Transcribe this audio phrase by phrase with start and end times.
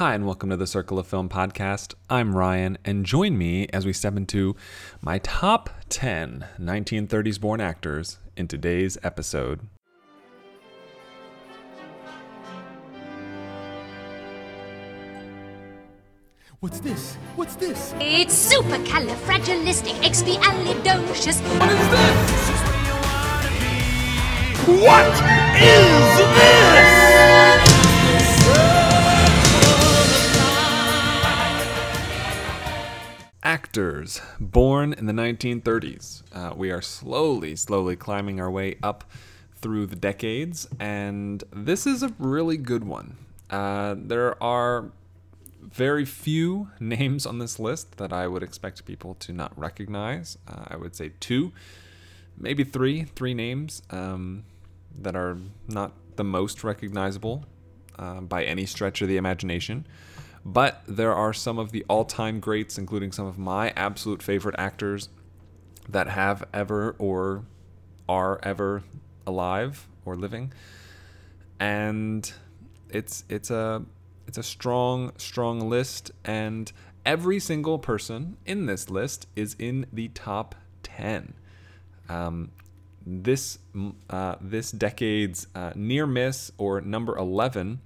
[0.00, 1.92] Hi, and welcome to the Circle of Film podcast.
[2.08, 4.56] I'm Ryan, and join me as we step into
[5.02, 9.60] my top 10 1930s born actors in today's episode.
[16.60, 17.16] What's this?
[17.36, 17.94] What's this?
[18.00, 21.42] It's supercalifragilisticexpialidocious.
[21.60, 22.50] What is this?
[24.82, 25.12] What
[25.60, 26.59] is this?
[33.70, 36.24] Actors born in the 1930s.
[36.32, 39.04] Uh, we are slowly, slowly climbing our way up
[39.54, 43.16] through the decades, and this is a really good one.
[43.48, 44.90] Uh, there are
[45.60, 50.36] very few names on this list that I would expect people to not recognize.
[50.48, 51.52] Uh, I would say two,
[52.36, 54.42] maybe three, three names um,
[55.00, 57.44] that are not the most recognizable
[58.00, 59.86] uh, by any stretch of the imagination.
[60.44, 64.54] But there are some of the all time greats, including some of my absolute favorite
[64.58, 65.08] actors
[65.88, 67.44] that have ever or
[68.08, 68.82] are ever
[69.26, 70.52] alive or living.
[71.58, 72.32] And
[72.88, 73.84] it's it's a
[74.26, 76.72] it's a strong strong list and
[77.04, 81.34] every single person in this list is in the top 10
[82.08, 82.50] um,
[83.06, 83.58] this
[84.10, 87.80] uh, this decade's uh, near miss or number 11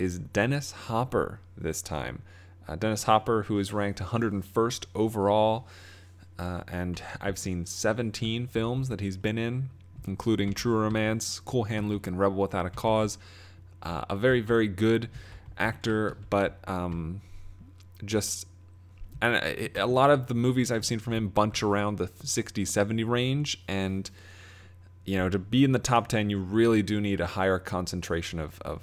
[0.00, 2.22] is Dennis Hopper this time.
[2.66, 5.66] Uh, Dennis Hopper, who is ranked 101st overall,
[6.38, 9.68] uh, and I've seen 17 films that he's been in,
[10.06, 13.18] including True Romance, Cool Hand Luke, and Rebel Without a Cause.
[13.82, 15.10] Uh, a very, very good
[15.58, 17.20] actor, but um,
[18.04, 18.46] just
[19.22, 23.04] and a lot of the movies I've seen from him bunch around the 60, 70
[23.04, 24.10] range, and
[25.04, 28.38] you know, to be in the top 10, you really do need a higher concentration
[28.38, 28.82] of, of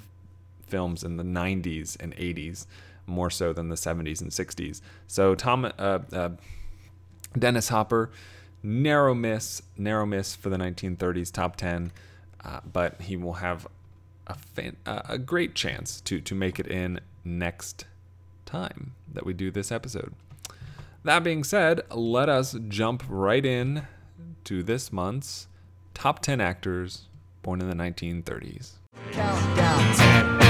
[0.68, 2.66] films in the 90s and 80s
[3.06, 4.82] more so than the 70s and 60s.
[5.08, 6.30] So Tom uh, uh,
[7.38, 8.12] Dennis Hopper,
[8.62, 11.92] narrow miss, narrow miss for the 1930s top 10,
[12.44, 13.68] uh, but he will have
[14.28, 17.86] a fan, a great chance to to make it in next
[18.46, 20.14] time that we do this episode.
[21.04, 23.88] That being said, let us jump right in
[24.44, 25.48] to this month's
[25.94, 27.08] top 10 actors
[27.44, 28.74] born in the 1930s.
[29.12, 30.47] Countdown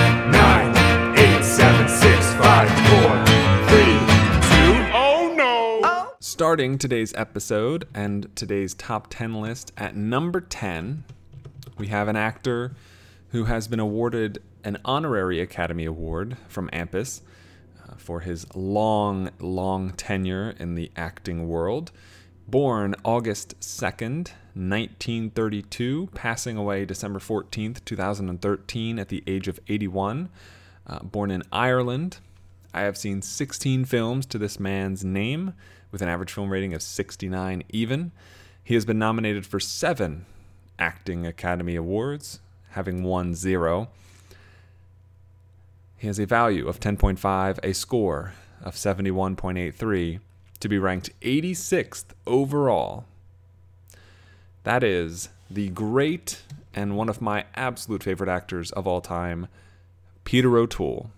[1.48, 3.26] 10, 9, 8, 7, 6, 5, 4,
[3.68, 6.12] 3, 2, oh no!
[6.20, 11.06] Starting today's episode and today's top 10 list at number 10,
[11.78, 12.74] we have an actor
[13.30, 17.22] who has been awarded an honorary Academy Award from AMPAS
[17.82, 21.94] uh, for his long, long tenure in the acting world.
[22.50, 30.30] Born August 2nd, 1932, passing away December 14th, 2013, at the age of 81.
[30.88, 32.20] Uh, born in Ireland,
[32.74, 35.54] I have seen 16 films to this man's name
[35.92, 38.12] with an average film rating of 69 even.
[38.64, 40.26] He has been nominated for seven
[40.80, 42.40] Acting Academy Awards,
[42.70, 43.90] having won zero.
[45.98, 50.20] He has a value of 10.5, a score of 71.83,
[50.60, 53.06] to be ranked 86th overall.
[54.64, 56.44] That is the great
[56.74, 59.48] and one of my absolute favorite actors of all time,
[60.28, 61.10] Peter O'Toole.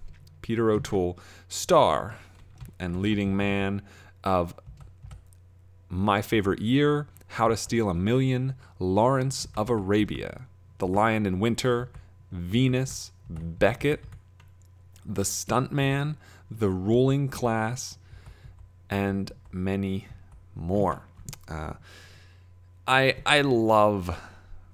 [0.44, 2.18] Peter O'Toole, star
[2.80, 3.82] and leading man
[4.24, 4.54] of
[5.90, 10.42] My Favorite Year, How to Steal a Million, Lawrence of Arabia,
[10.78, 11.90] The Lion in Winter,
[12.32, 14.04] Venus, Becket,
[15.04, 16.16] The Stuntman,
[16.52, 17.98] The Ruling Class,
[18.92, 20.08] and many
[20.56, 21.02] more.
[21.48, 21.74] Uh,
[22.88, 24.22] I I love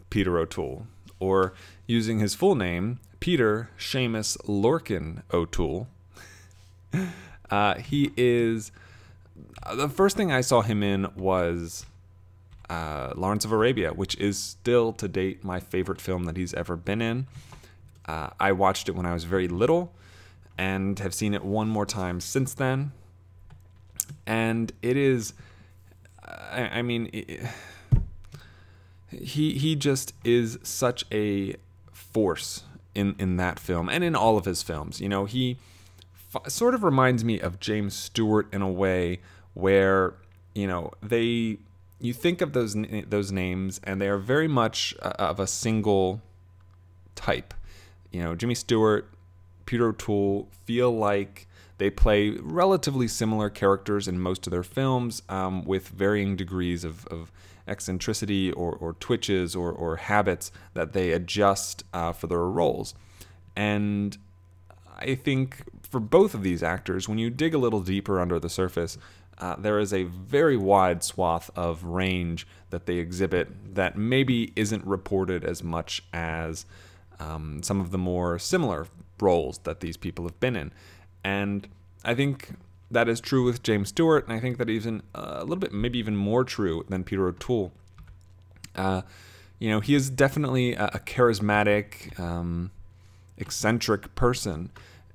[0.10, 0.88] Peter O'Toole,
[1.22, 1.54] or
[1.88, 5.88] using his full name, Peter Seamus Lorcan O'Toole.
[7.50, 8.72] Uh, he is
[9.76, 11.88] the first thing I saw him in was
[12.70, 16.76] uh, Lawrence of Arabia, which is still to date my favorite film that he's ever
[16.76, 17.26] been in.
[18.08, 19.92] Uh, I watched it when I was very little
[20.56, 22.92] and have seen it one more time since then.
[24.28, 25.34] And it is,
[26.24, 27.42] I, I mean, it,
[29.10, 31.56] he he just is such a
[31.92, 32.62] force
[32.96, 35.00] in in that film and in all of his films.
[35.00, 35.58] You know, he
[36.34, 39.20] f- sort of reminds me of James Stewart in a way
[39.54, 40.16] where
[40.54, 41.58] you know they
[42.00, 42.76] you think of those
[43.08, 46.22] those names and they are very much uh, of a single
[47.16, 47.54] type.
[48.12, 49.10] You know, Jimmy Stewart,
[49.66, 55.66] Peter O'Toole feel like they play relatively similar characters in most of their films, um,
[55.66, 57.32] with varying degrees of, of
[57.68, 62.94] eccentricity or, or twitches or, or habits that they adjust uh, for their roles.
[63.56, 64.18] And
[64.98, 68.50] I think for both of these actors, when you dig a little deeper under the
[68.50, 68.98] surface,
[69.38, 74.86] uh, there is a very wide swath of range that they exhibit that maybe isn't
[74.86, 76.66] reported as much as
[77.20, 78.88] um, some of the more similar
[79.20, 80.72] roles that these people have been in.
[81.24, 81.68] And
[82.04, 82.52] I think
[82.92, 85.74] that is true with James Stewart, and I think that even uh, a little bit,
[85.74, 87.72] maybe even more true than Peter O'Toole.
[88.76, 89.02] Uh,
[89.60, 92.72] you know, he is definitely a, a charismatic, um,
[93.38, 94.70] eccentric person,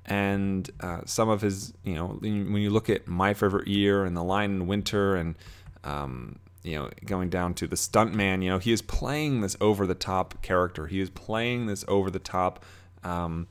[0.06, 4.16] and uh, some of his, you know, when you look at My Favorite Year and
[4.16, 5.36] The Lion in Winter, and
[5.84, 9.86] um, you know, going down to the stuntman, you know, he is playing this over
[9.86, 10.86] the top character.
[10.86, 12.64] He is playing this over the top,
[13.02, 13.46] um,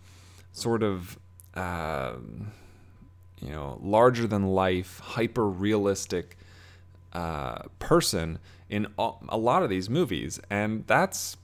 [0.51, 1.17] sort of,
[1.55, 2.13] uh,
[3.41, 6.37] you know, larger than life, hyper realistic
[7.13, 8.39] uh, person
[8.69, 11.37] in a lot of these movies, and that's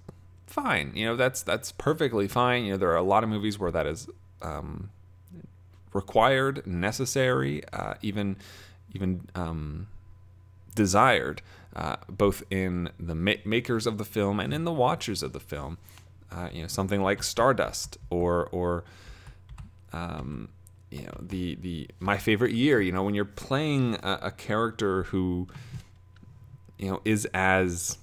[0.46, 0.92] fine.
[0.96, 2.66] You know, that's that's perfectly fine.
[2.66, 4.08] You know, there are a lot of movies where that is
[4.42, 4.90] um,
[5.94, 8.38] required, necessary, uh, even
[8.94, 9.88] even um,
[10.76, 11.42] desired,
[11.76, 15.40] uh, both in the ma- makers of the film and in the watchers of the
[15.40, 15.78] film.
[16.32, 18.84] Uh, you know, something like Stardust or or
[19.94, 20.50] um,
[20.96, 22.80] you know the the my favorite year.
[22.80, 25.48] You know, when you're playing a, a character who
[26.78, 27.98] you know is as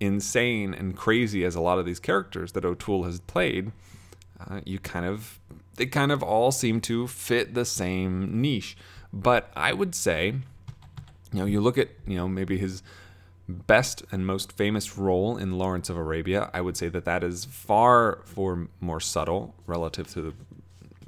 [0.00, 3.72] insane and crazy as a lot of these characters that O'Toole has played,
[4.40, 5.38] uh, you kind of
[5.76, 8.78] they kind of all seem to fit the same niche.
[9.12, 10.34] But I would say,
[11.32, 12.82] you know, you look at you know maybe his
[13.46, 16.50] best and most famous role in Lawrence of Arabia.
[16.54, 20.32] I would say that that is far for more subtle relative to the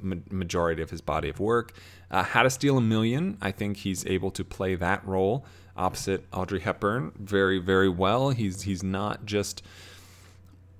[0.01, 1.73] majority of his body of work.
[2.09, 5.45] Uh, How to Steal a Million, I think he's able to play that role
[5.79, 8.29] opposite Audrey Hepburn very very well.
[8.29, 9.63] He's he's not just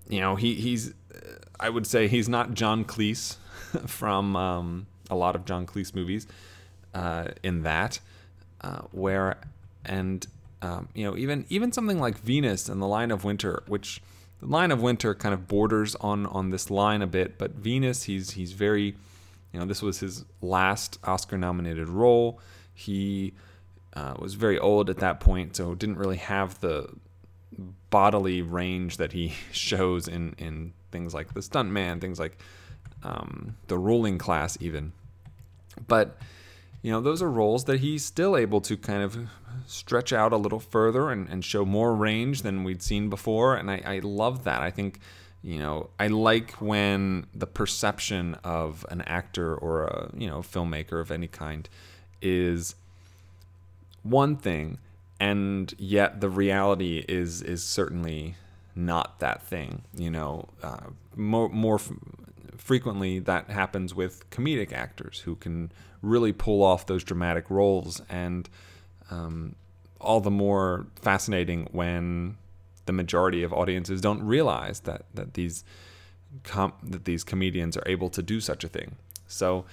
[0.08, 0.94] you know he he's
[1.60, 3.38] I would say he's not John Cleese
[3.88, 6.28] from um, a lot of John Cleese movies
[6.94, 8.00] uh, in that
[8.62, 9.38] uh, where
[9.86, 10.28] and
[10.62, 14.02] um, you know even even something like Venus and the Lion in Winter which
[14.42, 18.04] the Lion in Winter kind of borders on on this line a bit but Venus
[18.04, 18.96] he's he's very
[19.54, 22.40] you know this was his last Oscar nominated role
[22.80, 23.34] he
[23.94, 26.90] uh, was very old at that point, so didn't really have the
[27.90, 32.38] bodily range that he shows in in things like the stuntman, things like
[33.04, 34.94] um, the ruling class, even.
[35.88, 36.18] But
[36.82, 39.18] you know, those are roles that he's still able to kind of
[39.68, 43.56] stretch out a little further and, and show more range than we'd seen before.
[43.58, 44.62] And I, I love that.
[44.62, 45.02] I think,
[45.42, 51.00] you know, I like when the perception of an actor or a, you know, filmmaker
[51.00, 51.70] of any kind
[52.22, 52.76] is
[54.04, 54.80] one thing,
[55.20, 58.36] and yet the reality is is certainly
[58.76, 59.84] not that thing.
[59.96, 61.92] You know, uh, more more f-
[62.58, 65.72] frequently that happens with comedic actors who can
[66.02, 68.50] really pull off those dramatic roles, and
[69.10, 69.56] um,
[70.02, 72.38] all the more fascinating when
[72.90, 75.64] the majority of audiences don't realize that that these
[76.44, 78.96] com- that these comedians are able to do such a thing.
[79.28, 79.66] So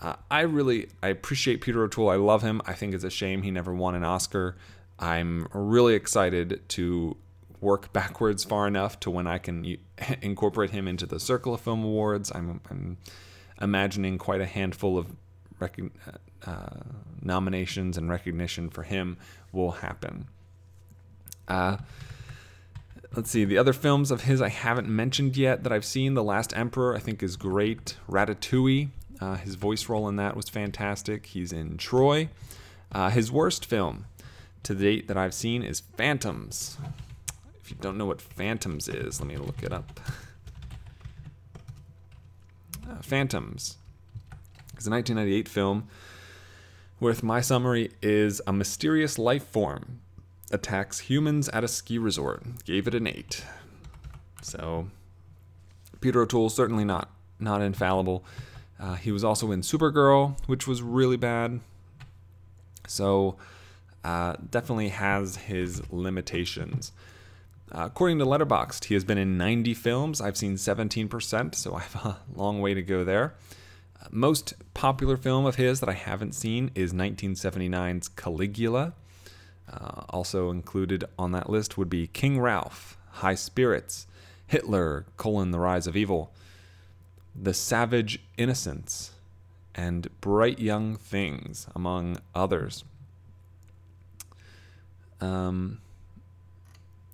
[0.00, 2.08] uh, I really I appreciate Peter O'Toole.
[2.08, 2.60] I love him.
[2.66, 4.56] I think it's a shame he never won an Oscar.
[4.98, 7.16] I'm really excited to
[7.60, 9.78] work backwards far enough to when I can
[10.20, 12.32] incorporate him into the Circle of Film Awards.
[12.34, 12.98] I'm, I'm
[13.60, 15.06] imagining quite a handful of
[15.60, 15.78] rec-
[16.44, 16.80] uh,
[17.22, 19.16] nominations and recognition for him
[19.52, 20.26] will happen.
[21.48, 21.76] Uh,
[23.16, 26.14] let's see the other films of his I haven't mentioned yet that I've seen.
[26.14, 27.96] The Last Emperor I think is great.
[28.08, 28.88] Ratatouille
[29.20, 31.26] uh, his voice role in that was fantastic.
[31.26, 32.28] He's in Troy.
[32.92, 34.06] Uh, his worst film
[34.62, 36.76] to date that I've seen is Phantoms.
[37.62, 40.00] If you don't know what Phantoms is, let me look it up.
[42.86, 43.78] Uh, Phantoms
[44.76, 45.88] is a 1998 film
[47.00, 50.00] with my summary is a mysterious life form
[50.54, 52.64] attacks humans at a ski resort.
[52.64, 53.44] Gave it an 8.
[54.42, 54.88] So
[56.00, 58.24] Peter O'Toole certainly not not infallible.
[58.78, 61.60] Uh, he was also in Supergirl, which was really bad.
[62.86, 63.36] So,
[64.04, 66.92] uh, definitely has his limitations.
[67.72, 70.20] Uh, according to Letterboxd, he has been in 90 films.
[70.20, 73.34] I've seen 17%, so I have a long way to go there.
[74.00, 78.92] Uh, most popular film of his that I haven't seen is 1979's Caligula.
[79.70, 84.06] Uh, also included on that list would be King Ralph, High Spirits,
[84.46, 86.32] Hitler, colon, The Rise of Evil,
[87.34, 89.12] the Savage Innocence,
[89.74, 92.84] and Bright Young Things, among others.
[95.20, 95.80] Um,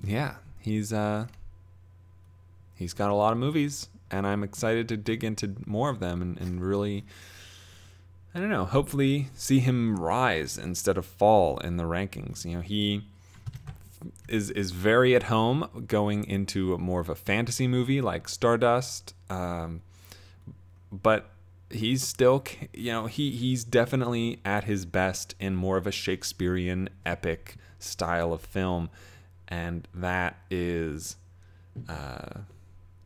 [0.03, 1.27] yeah, he's uh,
[2.75, 6.21] he's got a lot of movies, and I'm excited to dig into more of them
[6.21, 7.05] and, and really
[8.35, 12.45] I don't know, hopefully see him rise instead of fall in the rankings.
[12.45, 13.03] You know, he
[14.29, 19.83] is is very at home going into more of a fantasy movie like Stardust, um,
[20.93, 21.31] but
[21.71, 26.89] he's still you know he he's definitely at his best in more of a Shakespearean
[27.05, 28.91] epic style of film,
[29.49, 31.17] and that is
[31.89, 32.41] uh,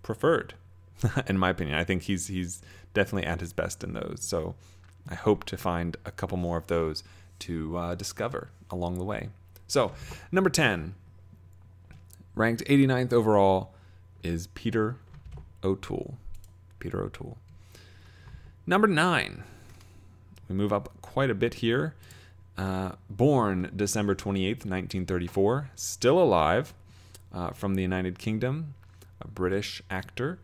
[0.02, 0.54] preferred
[1.26, 1.78] in my opinion.
[1.78, 2.60] I think he's he's
[2.92, 4.18] definitely at his best in those.
[4.20, 4.54] So
[5.08, 7.04] I hope to find a couple more of those
[7.40, 9.28] to uh, discover along the way.
[9.66, 9.92] So,
[10.32, 10.94] number 10,
[12.34, 13.74] ranked 89th overall,
[14.22, 14.96] is Peter
[15.62, 16.16] O'Toole.
[16.78, 17.36] Peter O'Toole.
[18.66, 19.42] Number 9,
[20.48, 21.94] we move up quite a bit here.
[22.56, 26.72] Uh, born December 28th, 1934, still alive
[27.32, 28.74] uh, from the United Kingdom,
[29.20, 30.38] a British actor.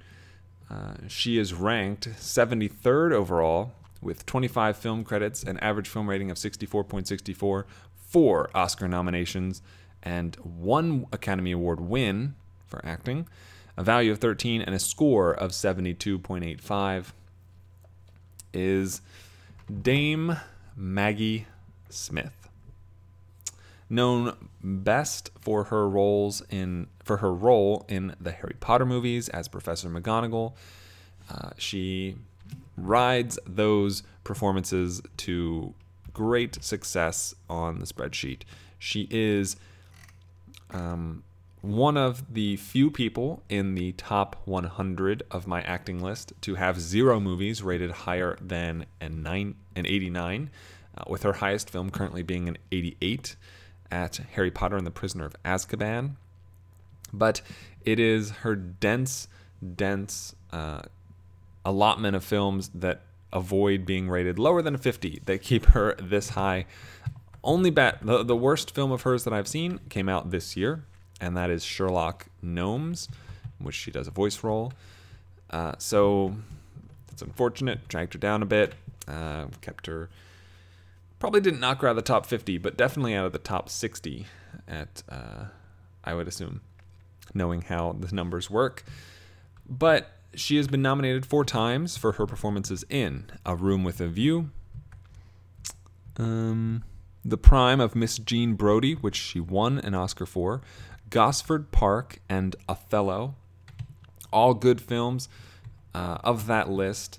[0.68, 6.36] Uh, she is ranked 73rd overall with 25 film credits, an average film rating of
[6.36, 7.64] 64.64,
[7.94, 9.62] four Oscar nominations,
[10.02, 12.34] and one Academy Award win
[12.66, 13.26] for acting,
[13.76, 17.12] a value of 13, and a score of 72.85,
[18.52, 19.00] is
[19.82, 20.36] Dame
[20.76, 21.46] Maggie
[21.88, 22.48] Smith.
[23.88, 29.48] Known best for her roles in for her role in the Harry Potter movies as
[29.48, 30.52] Professor McGonagall,
[31.28, 32.16] uh, she
[32.86, 35.74] rides those performances to
[36.12, 38.42] great success on the spreadsheet.
[38.78, 39.56] She is
[40.70, 41.22] um,
[41.62, 46.80] one of the few people in the top 100 of my acting list to have
[46.80, 50.50] zero movies rated higher than an, nine, an 89,
[50.96, 53.36] uh, with her highest film currently being an 88
[53.90, 56.12] at Harry Potter and the Prisoner of Azkaban.
[57.12, 57.42] But
[57.84, 59.28] it is her dense,
[59.76, 60.82] dense uh,
[61.64, 63.02] allotment of films that
[63.32, 66.66] avoid being rated lower than a 50 that keep her this high.
[67.42, 70.84] Only bet the, the worst film of hers that I've seen came out this year,
[71.20, 73.08] and that is Sherlock Gnomes,
[73.58, 74.72] in which she does a voice role.
[75.48, 76.34] Uh, so
[77.10, 78.74] it's unfortunate, dragged her down a bit,
[79.08, 80.10] uh, kept her.
[81.18, 83.68] Probably didn't knock her out of the top 50, but definitely out of the top
[83.68, 84.26] 60
[84.66, 85.44] at, uh,
[86.04, 86.60] I would assume,
[87.34, 88.84] knowing how the numbers work.
[89.68, 94.08] But she has been nominated four times for her performances in A Room with a
[94.08, 94.50] View,
[96.16, 96.84] um,
[97.24, 100.60] The Prime of Miss Jean Brodie, which she won an Oscar for,
[101.08, 103.34] Gosford Park, and Othello.
[104.32, 105.28] All good films.
[105.92, 107.18] Uh, of that list,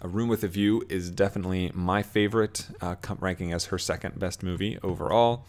[0.00, 4.42] A Room with a View is definitely my favorite, uh, ranking as her second best
[4.42, 5.44] movie overall.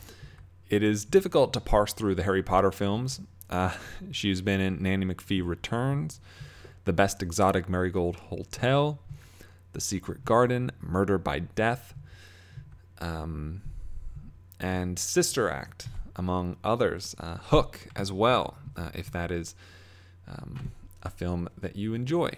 [0.70, 3.22] It is difficult to parse through the Harry Potter films.
[3.50, 3.72] Uh,
[4.12, 6.20] she's been in Nanny McPhee Returns,
[6.86, 9.00] the Best Exotic Marigold Hotel,
[9.74, 11.94] The Secret Garden, Murder by Death,
[13.00, 13.62] um,
[14.60, 17.15] and Sister Act, among others.
[17.20, 19.56] Uh, Hook as well, uh, if that is
[20.27, 20.72] um,
[21.04, 22.30] a film that you enjoy.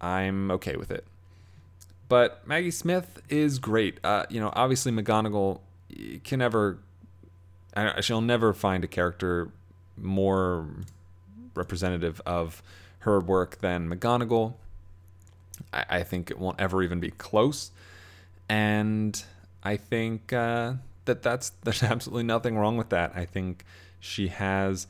[0.00, 1.06] I'm okay with it.
[2.08, 3.98] But Maggie Smith is great.
[4.04, 5.60] Uh, you know, obviously McGonagall
[6.24, 6.78] can never,
[8.00, 9.50] she'll never find a character
[9.96, 10.66] more
[11.54, 12.62] representative of
[13.02, 14.54] her work than McGonagall.
[15.72, 17.70] I, I think it won't ever even be close.
[18.48, 19.22] And
[19.62, 23.12] I think uh, that that's there's absolutely nothing wrong with that.
[23.14, 23.64] I think
[24.00, 24.86] she has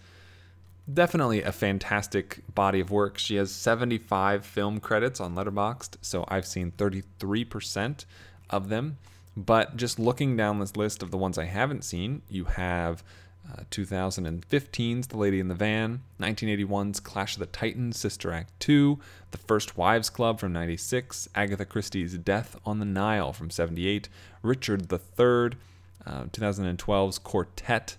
[0.92, 3.18] definitely a fantastic body of work.
[3.18, 8.04] She has 75 film credits on Letterboxd, so I've seen 33%
[8.50, 8.98] of them.
[9.36, 13.02] But just looking down this list of the ones I haven't seen, you have
[13.50, 18.98] uh, 2015's The Lady in the Van, 1981's Clash of the Titans, Sister Act 2,
[19.30, 24.08] The First Wives Club from 96, Agatha Christie's Death on the Nile from 78,
[24.42, 25.58] Richard III,
[26.06, 27.96] uh, 2012's Quartet,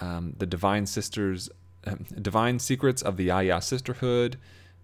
[0.00, 1.48] um, The Divine Sisters,
[1.86, 4.38] uh, Divine Secrets of the Yaya Sisterhood,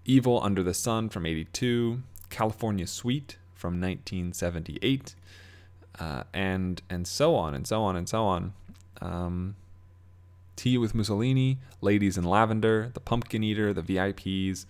[0.04, 5.14] Evil Under the Sun from 82, California Suite from 1978,
[5.98, 8.52] uh, and and so on and so on and so on.
[9.00, 9.56] Um,
[10.56, 14.66] Tea with Mussolini, Ladies in Lavender, The Pumpkin Eater, The VIPs,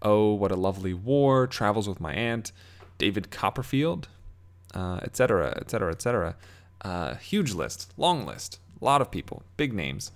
[0.00, 2.52] Oh, What a Lovely War, Travels with My Aunt,
[2.96, 4.08] David Copperfield,
[4.74, 7.16] etc., etc., etc.
[7.20, 10.12] Huge list, long list, a lot of people, big names.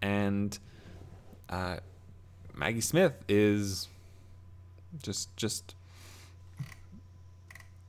[0.00, 0.58] And
[1.48, 1.78] uh,
[2.54, 3.88] Maggie Smith is
[5.02, 5.74] just just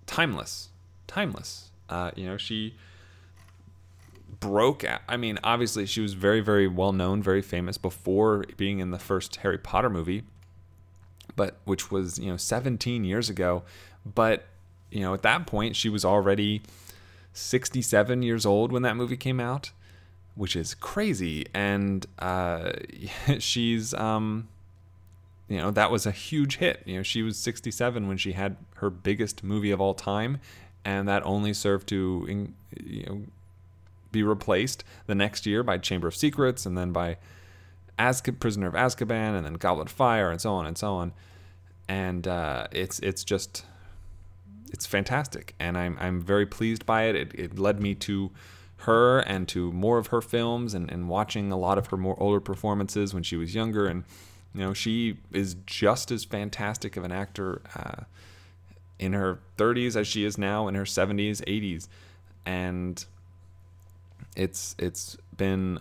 [0.07, 0.69] timeless,
[1.07, 1.71] timeless.
[1.89, 2.75] Uh, you know, she
[4.39, 5.01] broke out.
[5.07, 8.99] I mean, obviously, she was very, very well known, very famous before being in the
[8.99, 10.23] first Harry Potter movie,
[11.35, 13.63] but which was you know 17 years ago.
[14.05, 14.45] But
[14.91, 16.61] you know, at that point, she was already
[17.33, 19.71] 67 years old when that movie came out,
[20.35, 21.45] which is crazy.
[21.53, 22.71] And uh,
[23.39, 24.47] she's, um,
[25.49, 26.81] you know, that was a huge hit.
[26.85, 30.39] You know, she was 67 when she had her biggest movie of all time,
[30.83, 32.47] and that only served to,
[32.83, 33.21] you know,
[34.15, 37.17] be replaced the next year by Chamber of Secrets, and then by
[37.99, 41.13] Azk- Prisoner of Azkaban, and then Goblet of Fire, and so on and so on.
[41.87, 43.65] And uh, it's it's just
[44.71, 47.15] it's fantastic, and I'm I'm very pleased by it.
[47.15, 48.31] It, it led me to
[48.79, 52.15] her and to more of her films, and, and watching a lot of her more
[52.19, 54.05] older performances when she was younger, and
[54.53, 58.03] you know she is just as fantastic of an actor uh,
[58.97, 61.87] in her 30s as she is now in her 70s, 80s,
[62.45, 63.05] and
[64.35, 65.79] it's it's been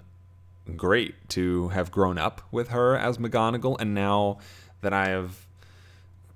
[0.76, 4.38] great to have grown up with her as McGonagall, and now
[4.80, 5.46] that I have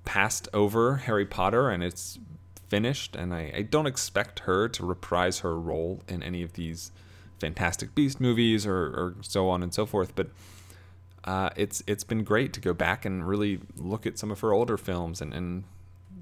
[0.05, 2.19] passed over Harry Potter and it's
[2.67, 6.91] finished, and I, I don't expect her to reprise her role in any of these
[7.39, 10.29] Fantastic Beast movies or, or so on and so forth, but.
[11.25, 14.53] Uh, it's it's been great to go back and really look at some of her
[14.53, 15.65] older films and, and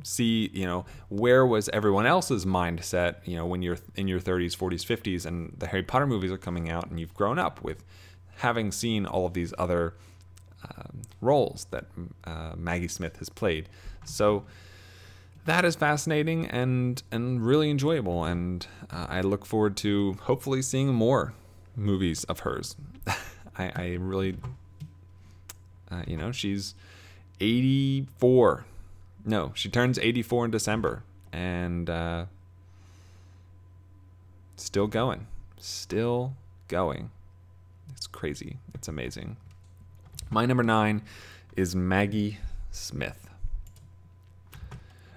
[0.07, 4.55] see you know where was everyone else's mindset you know when you're in your 30s
[4.55, 7.83] 40s 50s and the harry potter movies are coming out and you've grown up with
[8.37, 9.93] having seen all of these other
[10.63, 11.85] um, roles that
[12.23, 13.69] uh, maggie smith has played.
[14.05, 14.45] So
[15.45, 20.93] that is fascinating and and really enjoyable and uh, i look forward to hopefully seeing
[20.93, 21.33] more
[21.75, 22.75] movies of hers.
[23.57, 24.37] I, I really
[25.91, 26.75] uh, you know she's
[27.39, 28.65] 84
[29.27, 31.03] no, she turns 84 in December
[31.33, 32.25] and uh,
[34.55, 35.27] still going.
[35.59, 36.33] Still
[36.69, 37.11] going.
[37.91, 38.57] It's crazy.
[38.73, 39.35] It's amazing.
[40.29, 41.01] My number nine
[41.57, 42.37] is Maggie
[42.71, 43.29] Smith.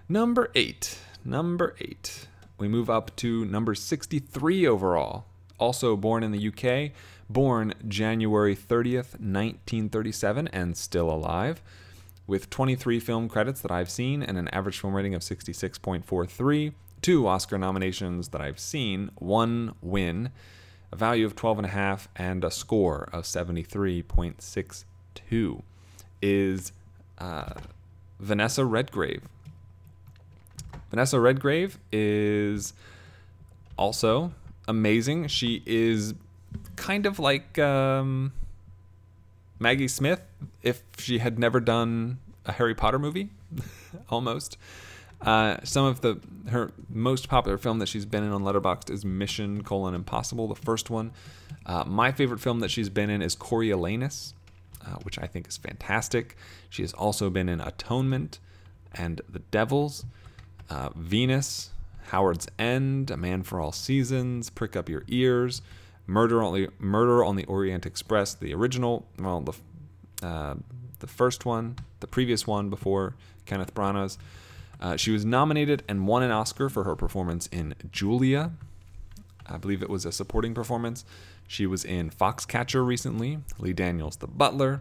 [0.08, 0.98] Number eight.
[1.24, 2.26] Number eight.
[2.58, 5.26] We move up to number 63 overall.
[5.58, 6.92] Also born in the UK,
[7.28, 11.62] born January 30th, 1937, and still alive
[12.30, 17.26] with 23 film credits that I've seen and an average film rating of 66.43, two
[17.26, 20.30] Oscar nominations that I've seen, one win,
[20.92, 25.62] a value of 12.5, and a score of 73.62
[26.22, 26.70] is
[27.18, 27.54] uh,
[28.20, 29.24] Vanessa Redgrave.
[30.90, 32.74] Vanessa Redgrave is
[33.76, 34.32] also
[34.68, 35.26] amazing.
[35.26, 36.14] She is
[36.76, 38.32] kind of like um,
[39.60, 40.22] Maggie Smith
[40.62, 43.30] if she had never done a Harry Potter movie,
[44.08, 44.56] almost.
[45.20, 46.18] Uh, some of the
[46.48, 50.54] her most popular film that she's been in on Letterboxd is Mission: Colon Impossible, the
[50.54, 51.12] first one.
[51.66, 54.32] Uh, my favorite film that she's been in is Coriolanus,
[54.84, 56.36] uh, which I think is fantastic.
[56.70, 58.38] She has also been in Atonement
[58.94, 60.06] and The Devils,
[60.70, 61.70] uh, Venus,
[62.06, 65.60] Howard's End, A Man for All Seasons, Prick Up Your Ears,
[66.10, 70.54] Murder on the Murder on the Orient Express, the original, well, the uh,
[70.98, 73.14] the first one, the previous one before
[73.46, 74.18] Kenneth Branagh's.
[74.80, 78.50] Uh, she was nominated and won an Oscar for her performance in Julia.
[79.46, 81.04] I believe it was a supporting performance.
[81.46, 84.80] She was in Foxcatcher recently, Lee Daniels, The Butler,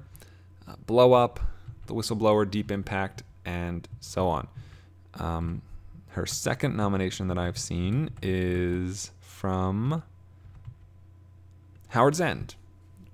[0.68, 1.40] uh, Blow Up,
[1.88, 4.48] The Whistleblower, Deep Impact, and so on.
[5.16, 5.62] Um,
[6.10, 10.04] her second nomination that I've seen is from
[11.90, 12.56] Howard's End,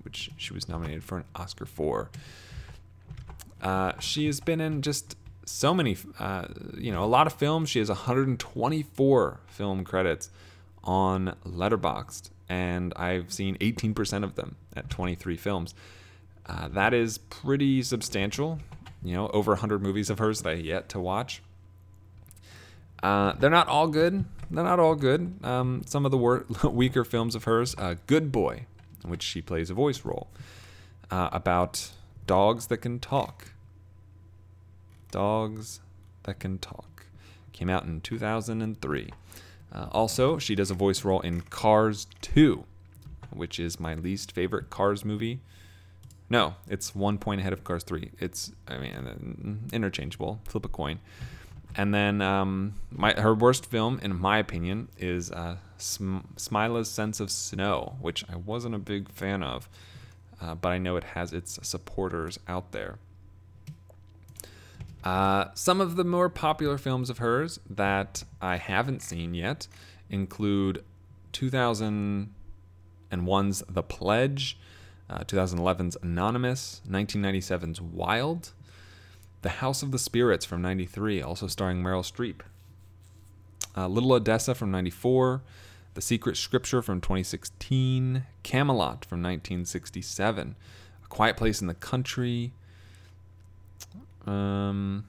[0.02, 2.10] which she was nominated for an Oscar for.
[3.60, 7.70] Uh, she has been in just so many, uh, you know, a lot of films.
[7.70, 10.30] She has 124 film credits
[10.84, 15.74] on Letterboxd, and I've seen 18% of them at 23 films.
[16.44, 18.60] Uh, that is pretty substantial.
[19.02, 21.42] You know, over 100 movies of hers that I yet to watch.
[23.02, 24.24] Uh, they're not all good.
[24.50, 25.34] They're not all good.
[25.42, 28.66] Um, some of the wor- weaker films of hers, uh, Good Boy,
[29.02, 30.28] in which she plays a voice role,
[31.10, 31.90] uh, about
[32.26, 33.52] dogs that can talk.
[35.10, 35.80] Dogs
[36.24, 37.06] that can talk.
[37.52, 39.10] Came out in 2003.
[39.72, 42.64] Uh, also, she does a voice role in Cars 2,
[43.30, 45.40] which is my least favorite Cars movie.
[46.28, 48.10] No, it's one point ahead of Cars 3.
[48.18, 50.40] It's, I mean, interchangeable.
[50.44, 50.98] Flip a coin.
[51.76, 57.20] And then um, my her worst film, in my opinion, is uh, Sm- Smilla's Sense
[57.20, 59.68] of Snow, which I wasn't a big fan of,
[60.40, 62.98] uh, but I know it has its supporters out there.
[65.04, 69.68] Uh, some of the more popular films of hers that I haven't seen yet
[70.10, 70.82] include
[71.32, 74.58] 2001's The Pledge,
[75.08, 78.52] uh, 2011's Anonymous, 1997's Wild,
[79.46, 82.40] The House of the Spirits from 93, also starring Meryl Streep.
[83.76, 85.40] uh, Little Odessa from 94,
[85.94, 90.56] The Secret Scripture from 2016, Camelot from 1967,
[91.04, 92.54] A Quiet Place in the Country,
[94.26, 95.04] um,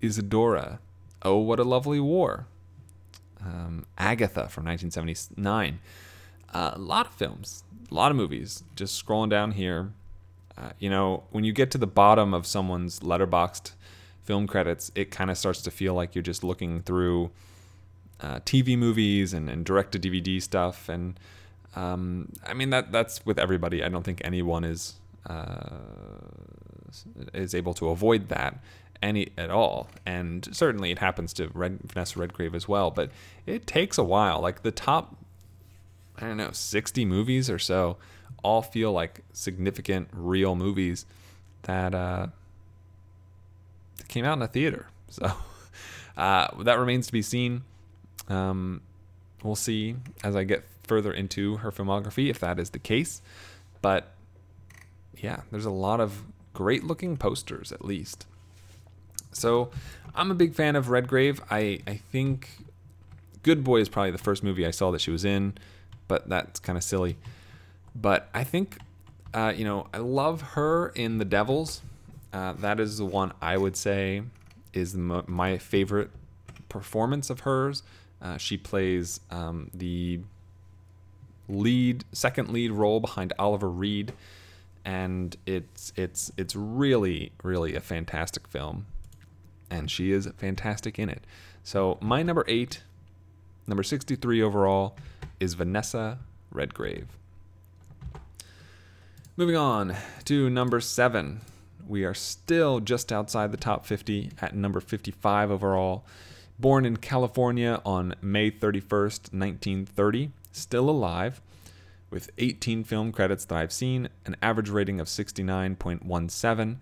[0.00, 0.78] Isadora,
[1.22, 2.46] Oh, What a Lovely War,
[3.44, 5.80] um, Agatha from 1979.
[6.54, 8.64] Uh, a lot of films, a lot of movies.
[8.74, 9.92] Just scrolling down here,
[10.60, 13.72] uh, you know, when you get to the bottom of someone's Letterboxd
[14.22, 17.30] film credits, it kind of starts to feel like you're just looking through
[18.20, 20.88] uh, TV movies and, and direct to DVD stuff.
[20.88, 21.18] And
[21.74, 23.82] um, I mean that that's with everybody.
[23.82, 24.96] I don't think anyone is
[25.26, 25.78] uh,
[27.32, 28.62] is able to avoid that
[29.02, 29.88] any at all.
[30.04, 32.90] And certainly it happens to Red, Vanessa Redgrave as well.
[32.90, 33.10] But
[33.46, 34.40] it takes a while.
[34.40, 35.16] Like the top,
[36.18, 37.96] I don't know, 60 movies or so
[38.42, 41.06] all feel like significant real movies
[41.62, 42.28] that uh,
[44.08, 44.86] came out in a theater.
[45.12, 45.28] So
[46.16, 47.62] uh, that remains to be seen.
[48.28, 48.80] Um,
[49.42, 53.20] we'll see as I get further into her filmography if that is the case.
[53.82, 54.12] But
[55.16, 56.22] yeah, there's a lot of
[56.52, 58.26] great looking posters at least.
[59.32, 59.70] So
[60.14, 61.42] I'm a big fan of Redgrave.
[61.50, 62.50] I, I think
[63.42, 65.54] Good Boy is probably the first movie I saw that she was in,
[66.08, 67.16] but that's kind of silly.
[67.94, 68.78] But I think,
[69.34, 71.82] uh, you know, I love her in The Devils.
[72.32, 74.22] Uh, that is the one I would say
[74.72, 76.10] is m- my favorite
[76.68, 77.82] performance of hers.
[78.22, 80.20] Uh, she plays um, the
[81.48, 84.12] lead, second lead role behind Oliver Reed,
[84.84, 88.86] and it's it's it's really really a fantastic film,
[89.68, 91.24] and she is fantastic in it.
[91.64, 92.82] So my number eight,
[93.66, 94.96] number sixty-three overall,
[95.40, 96.18] is Vanessa
[96.52, 97.08] Redgrave.
[99.40, 101.40] Moving on to number seven.
[101.88, 106.04] We are still just outside the top 50 at number 55 overall.
[106.58, 111.40] Born in California on May 31st, 1930, still alive,
[112.10, 116.76] with 18 film credits that I've seen, an average rating of 69.17,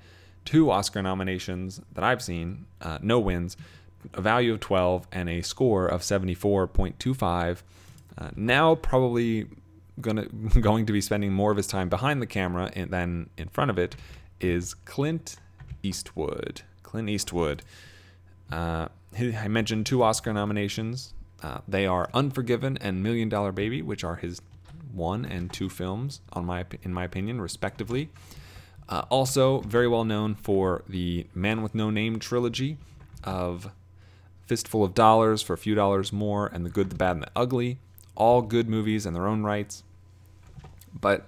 [0.44, 3.56] two Oscar nominations that I've seen, uh, no wins,
[4.14, 7.62] a value of 12, and a score of 74.25.
[8.20, 9.46] Uh, now probably
[10.00, 10.26] gonna
[10.60, 13.78] going to be spending more of his time behind the camera than in front of
[13.78, 13.96] it
[14.40, 15.36] is Clint
[15.82, 16.62] Eastwood.
[16.82, 17.62] Clint Eastwood.
[18.50, 21.12] Uh, I mentioned two Oscar nominations.
[21.42, 24.40] Uh, they are Unforgiven and Million Dollar Baby, which are his
[24.92, 28.10] one and two films, on my in my opinion, respectively.
[28.88, 32.78] Uh, also, very well known for the Man with No Name trilogy
[33.22, 33.70] of
[34.46, 37.30] Fistful of Dollars for a few dollars more and The Good, the Bad, and the
[37.36, 37.78] Ugly.
[38.14, 39.84] All good movies in their own rights.
[41.00, 41.26] But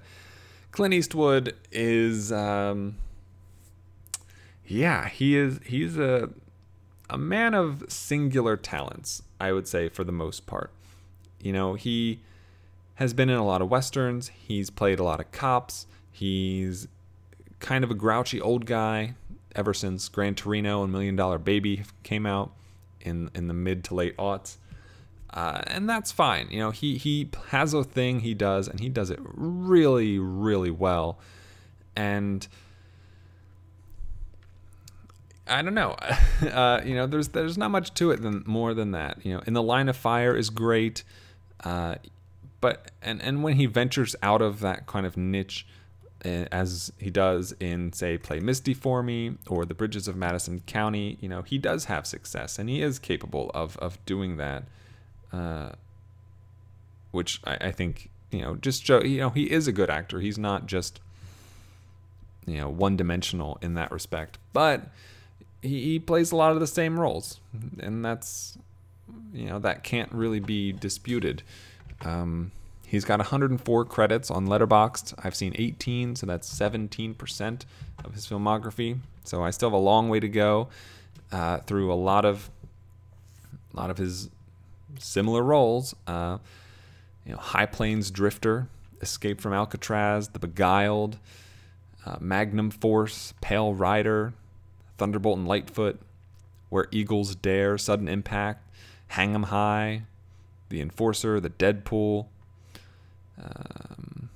[0.73, 2.97] Clint Eastwood is, um,
[4.67, 5.61] yeah, he is.
[5.65, 6.31] He's a
[7.11, 10.71] a man of singular talents, I would say, for the most part.
[11.41, 12.21] You know, he
[12.95, 14.29] has been in a lot of westerns.
[14.29, 15.87] He's played a lot of cops.
[16.13, 16.87] He's
[17.59, 19.15] kind of a grouchy old guy
[19.57, 22.53] ever since Gran Torino and Million Dollar Baby came out
[23.01, 24.57] in in the mid to late aughts.
[25.33, 26.49] Uh, and that's fine.
[26.51, 30.71] You know, he he has a thing he does, and he does it really, really
[30.71, 31.19] well.
[31.95, 32.47] And
[35.47, 35.97] I don't know.
[36.41, 39.19] Uh, you know, there's there's not much to it than more than that.
[39.23, 41.05] You know, in the line of fire is great,
[41.63, 41.97] uh,
[42.63, 45.67] but and and when he ventures out of that kind of niche,
[46.25, 50.61] uh, as he does in say Play Misty for Me or The Bridges of Madison
[50.61, 54.65] County, you know, he does have success and he is capable of of doing that.
[55.33, 55.71] Uh,
[57.13, 60.21] which I, I think you know just show you know he is a good actor.
[60.21, 61.01] He's not just
[62.47, 64.89] you know one dimensional in that respect, but
[65.63, 67.41] he, he plays a lot of the same roles,
[67.79, 68.59] and that's
[69.33, 71.43] you know that can't really be disputed.
[72.03, 72.53] Um,
[72.87, 75.15] he's got 104 credits on Letterboxd.
[75.23, 77.65] I've seen 18, so that's 17%
[78.05, 78.99] of his filmography.
[79.25, 80.69] So I still have a long way to go
[81.31, 82.51] uh, through a lot of
[83.73, 84.29] a lot of his
[84.99, 85.95] similar roles.
[86.07, 86.39] Uh,
[87.25, 88.69] you know, High Plains Drifter,
[89.01, 91.19] Escape from Alcatraz, The Beguiled,
[92.07, 94.33] uh, Magnum Force, Pale Rider,
[94.99, 96.01] Thunderbolt and Lightfoot,
[96.69, 98.67] Where Eagles Dare, Sudden Impact,
[99.09, 100.03] Hang 'em High,
[100.69, 102.31] The Enforcer, The Dead Pool,
[103.43, 104.31] um,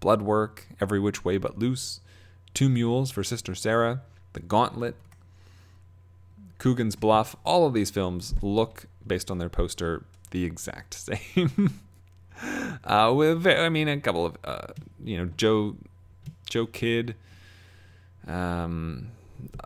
[0.00, 2.00] Bloodwork, Every Which Way But Loose,
[2.54, 4.96] Two Mules for Sister Sarah, The Gauntlet,
[6.58, 7.34] Coogan's Bluff.
[7.44, 10.94] All of these films look, based on their poster, the exact
[11.34, 11.80] same.
[12.84, 15.76] uh, with, I mean, a couple of, uh, you know, Joe,
[16.48, 17.14] Joe Kidd,
[18.26, 19.08] um,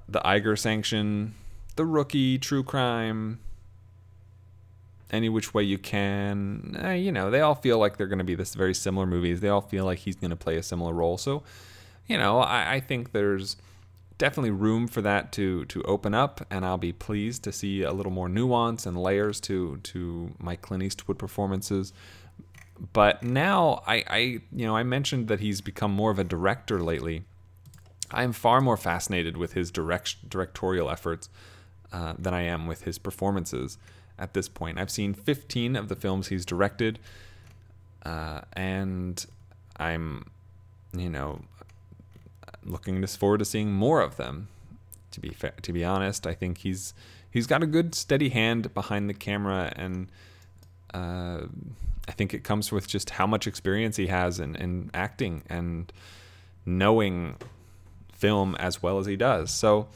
[0.08, 1.34] the Eiger Sanction,
[1.76, 3.38] The Rookie, True Crime,
[5.10, 8.24] Any Which Way You Can, eh, you know, they all feel like they're going to
[8.24, 9.40] be this very similar movies.
[9.40, 11.18] They all feel like he's going to play a similar role.
[11.18, 11.42] So,
[12.06, 13.56] you know, I, I think there's
[14.18, 17.92] definitely room for that to to open up, and I'll be pleased to see a
[17.92, 21.92] little more nuance and layers to to my Clint Eastwood performances.
[22.92, 24.18] But now, I, I
[24.52, 27.24] you know, I mentioned that he's become more of a director lately.
[28.10, 31.28] I am far more fascinated with his direct directorial efforts
[31.92, 33.78] uh, than I am with his performances
[34.18, 34.78] at this point.
[34.78, 36.98] I've seen 15 of the films he's directed,
[38.04, 39.24] uh, and
[39.76, 40.26] I'm,
[40.96, 41.42] you know,
[42.66, 44.48] looking forward to seeing more of them.
[45.12, 46.92] To be fa- to be honest, I think he's
[47.30, 50.10] he's got a good steady hand behind the camera, and
[50.92, 51.46] uh,
[52.08, 55.92] I think it comes with just how much experience he has in, in acting and
[56.64, 57.36] knowing
[58.12, 59.50] film as well as he does.
[59.50, 59.88] So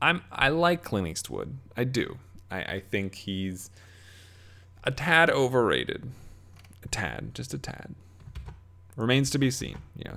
[0.00, 1.58] I'm I like Clint Eastwood.
[1.76, 2.18] I do.
[2.50, 3.70] I, I think he's
[4.84, 6.10] a tad overrated.
[6.82, 7.94] A tad, just a tad.
[8.96, 9.78] Remains to be seen.
[9.96, 10.16] You know,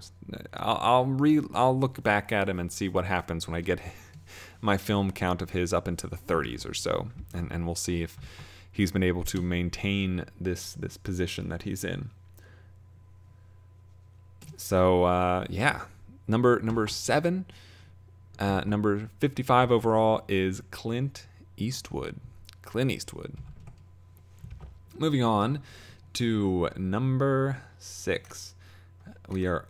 [0.53, 3.79] I'll I'll re I'll look back at him and see what happens when I get
[4.61, 8.03] my film count of his up into the 30s or so, and and we'll see
[8.03, 8.17] if
[8.71, 12.11] he's been able to maintain this this position that he's in.
[14.57, 15.81] So uh, yeah,
[16.27, 17.45] number number seven,
[18.37, 21.25] uh, number 55 overall is Clint
[21.57, 22.17] Eastwood.
[22.61, 23.33] Clint Eastwood.
[24.97, 25.61] Moving on
[26.13, 28.55] to number six.
[29.27, 29.65] We are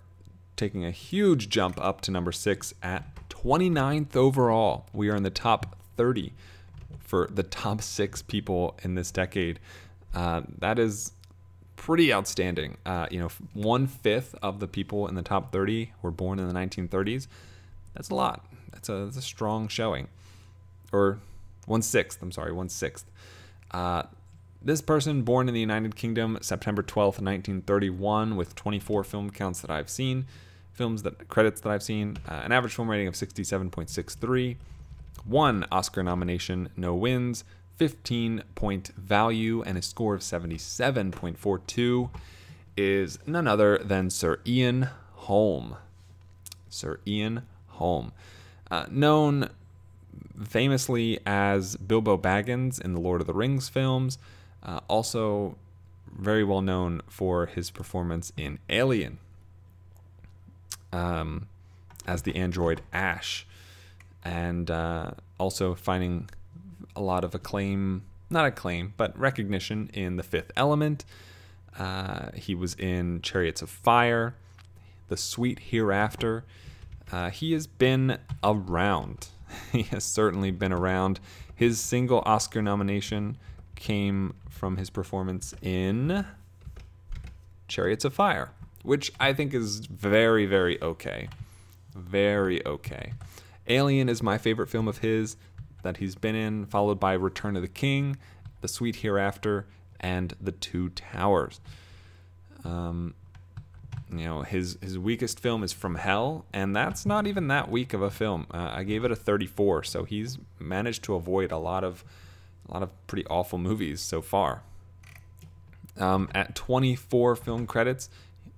[0.56, 4.86] taking a huge jump up to number six at 29th overall.
[4.94, 6.34] We are in the top 30
[7.00, 9.60] for the top six people in this decade.
[10.14, 11.12] Uh, that is
[11.76, 12.78] pretty outstanding.
[12.86, 16.48] Uh, you know, one fifth of the people in the top 30 were born in
[16.48, 17.28] the 1930s.
[17.94, 18.46] That's a lot.
[18.72, 20.08] That's a, that's a strong showing.
[20.92, 21.20] Or
[21.66, 23.06] one sixth, I'm sorry, one sixth.
[23.72, 24.04] Uh,
[24.62, 29.70] this person, born in the United Kingdom, September 12th, 1931, with 24 film counts that
[29.72, 30.26] I've seen,
[30.74, 34.58] films that credits that I've seen, uh, an average film rating of 67.63,
[35.26, 37.44] one Oscar nomination, no wins,
[37.78, 42.10] 15 point value, and a score of 77.42
[42.76, 45.76] is none other than Sir Ian Holm.
[46.70, 48.12] Sir Ian Holm.
[48.70, 49.50] Uh, known
[50.44, 54.18] famously as Bilbo Baggins in the Lord of the Rings films,
[54.64, 55.58] uh, also
[56.12, 59.20] very well known for his performance in Alien
[60.92, 61.48] um,
[62.06, 63.46] as the android Ash,
[64.24, 66.30] and uh, also finding
[66.96, 71.06] a lot of acclaim, not acclaim, but recognition in The Fifth Element.
[71.78, 74.36] Uh, he was in Chariots of Fire,
[75.10, 76.44] The Sweet Hereafter.
[77.12, 79.28] Uh, he has been around.
[79.72, 81.20] he has certainly been around.
[81.56, 83.38] His single Oscar nomination
[83.78, 86.26] came from his performance in
[87.70, 88.52] Chariots of Fire,
[88.84, 91.30] which I think is very, very okay.
[91.96, 93.14] Very okay.
[93.68, 95.38] Alien is my favorite film of his
[95.84, 98.18] that he's been in, followed by Return of the King,
[98.62, 99.68] The Sweet Hereafter,
[100.00, 101.62] and The Two Towers.
[102.66, 103.14] Um,
[104.12, 107.94] you know, his his weakest film is From Hell, and that's not even that weak
[107.94, 108.48] of a film.
[108.52, 112.04] Uh, I gave it a 34, so he's managed to avoid a lot of
[112.70, 114.64] a lot of pretty awful movies so far.
[115.98, 118.10] Um, at 24 film credits,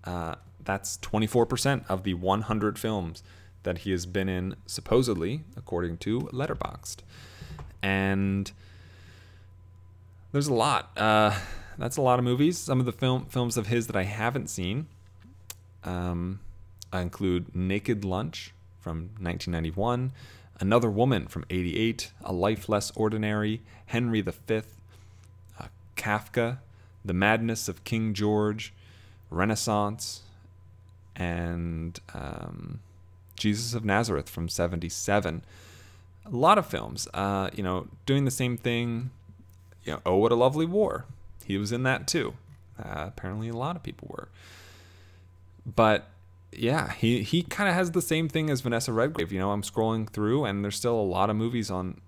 [0.04, 3.24] uh, that's 24% of the 100 films
[3.64, 6.98] that he has been in, supposedly, according to Letterboxd.
[7.82, 8.52] And
[10.32, 10.92] there's a lot.
[10.98, 11.38] Uh,
[11.78, 12.58] that's a lot of movies.
[12.58, 14.88] Some of the film films of his that I haven't seen
[15.84, 16.40] um,
[16.92, 20.12] I include Naked Lunch from 1991,
[20.60, 24.32] Another Woman from 88, A Life Less Ordinary, Henry V,
[25.60, 26.58] uh, Kafka,
[27.06, 28.74] The Madness of King George,
[29.30, 30.22] Renaissance,
[31.16, 32.80] and um,
[33.38, 35.44] Jesus of Nazareth from 77.
[36.26, 39.12] A lot of films, uh, you know, doing the same thing.
[39.86, 41.06] You know, Oh, What a Lovely War.
[41.46, 42.34] He was in that too.
[42.78, 44.28] Uh, apparently, a lot of people were.
[45.66, 46.08] But
[46.52, 49.32] yeah, he he kind of has the same thing as Vanessa Redgrave.
[49.32, 52.02] You know, I'm scrolling through, and there's still a lot of movies on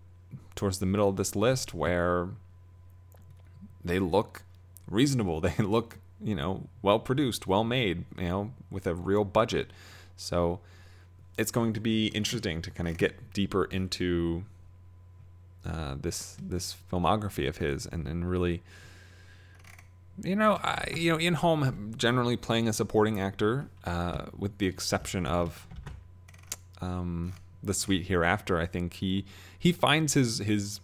[0.56, 2.30] towards the middle of this list where
[3.84, 4.44] they look
[4.88, 5.42] reasonable.
[5.58, 9.72] They look, you know, well produced, well made, you know, with a real budget.
[10.16, 10.60] So
[11.38, 14.44] it's going to be interesting to kind of get deeper into
[15.66, 18.62] uh, this this filmography of his and, and really
[20.24, 24.68] you know, I, you know, Ian Holm generally playing a supporting actor, uh, with the
[24.68, 25.68] exception of
[26.82, 28.60] um, the Sweet Hereafter.
[28.60, 29.26] I think he
[29.58, 30.80] he finds his his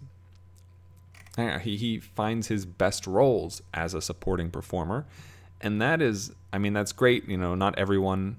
[1.61, 5.05] he, he finds his best roles as a supporting performer.
[5.61, 7.27] And that is, I mean, that's great.
[7.27, 8.37] You know, not everyone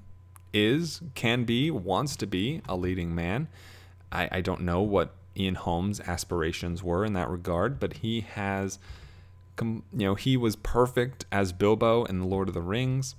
[0.53, 3.49] is, can be, wants to be a leading man.
[4.11, 8.79] I, I don't know what Ian Holmes' aspirations were in that regard, but he has,
[9.61, 13.15] you know, he was perfect as Bilbo in The Lord of the Rings.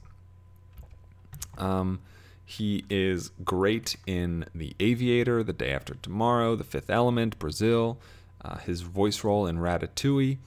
[1.58, 2.00] Um,
[2.46, 8.00] he is great in The Aviator, The Day After Tomorrow, The Fifth Element, Brazil,
[8.44, 10.38] uh, his voice role in Ratatouille,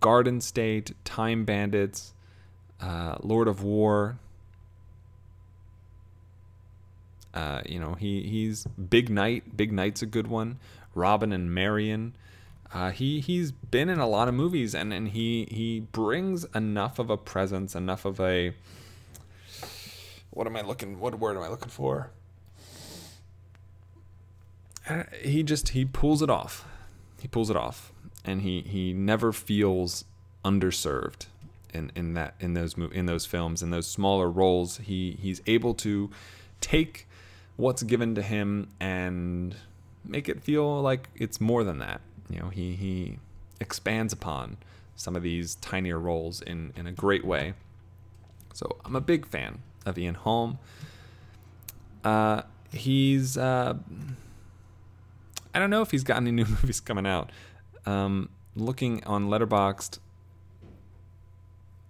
[0.00, 2.12] Garden State, Time Bandits,
[2.80, 4.18] uh, Lord of War.
[7.34, 9.56] Uh, you know, he, he's Big Night.
[9.56, 10.58] Big Night's a good one.
[10.94, 12.14] Robin and Marian.
[12.72, 16.98] Uh, he he's been in a lot of movies and, and he he brings enough
[16.98, 18.52] of a presence, enough of a
[20.30, 22.10] what am I looking what word am I looking for?
[24.88, 26.66] Uh, he just he pulls it off.
[27.20, 27.92] He pulls it off,
[28.24, 30.04] and he he never feels
[30.44, 31.26] underserved
[31.72, 34.78] in in that in those in those films in those smaller roles.
[34.78, 36.10] He he's able to
[36.60, 37.06] take
[37.56, 39.56] what's given to him and
[40.04, 42.00] make it feel like it's more than that.
[42.30, 43.18] You know, he he
[43.60, 44.58] expands upon
[44.96, 47.54] some of these tinier roles in in a great way.
[48.54, 50.58] So I'm a big fan of Ian Holm.
[52.04, 53.74] Uh, he's uh,
[55.54, 57.30] I don't know if he's got any new movies coming out.
[57.86, 59.98] Um, looking on Letterboxd,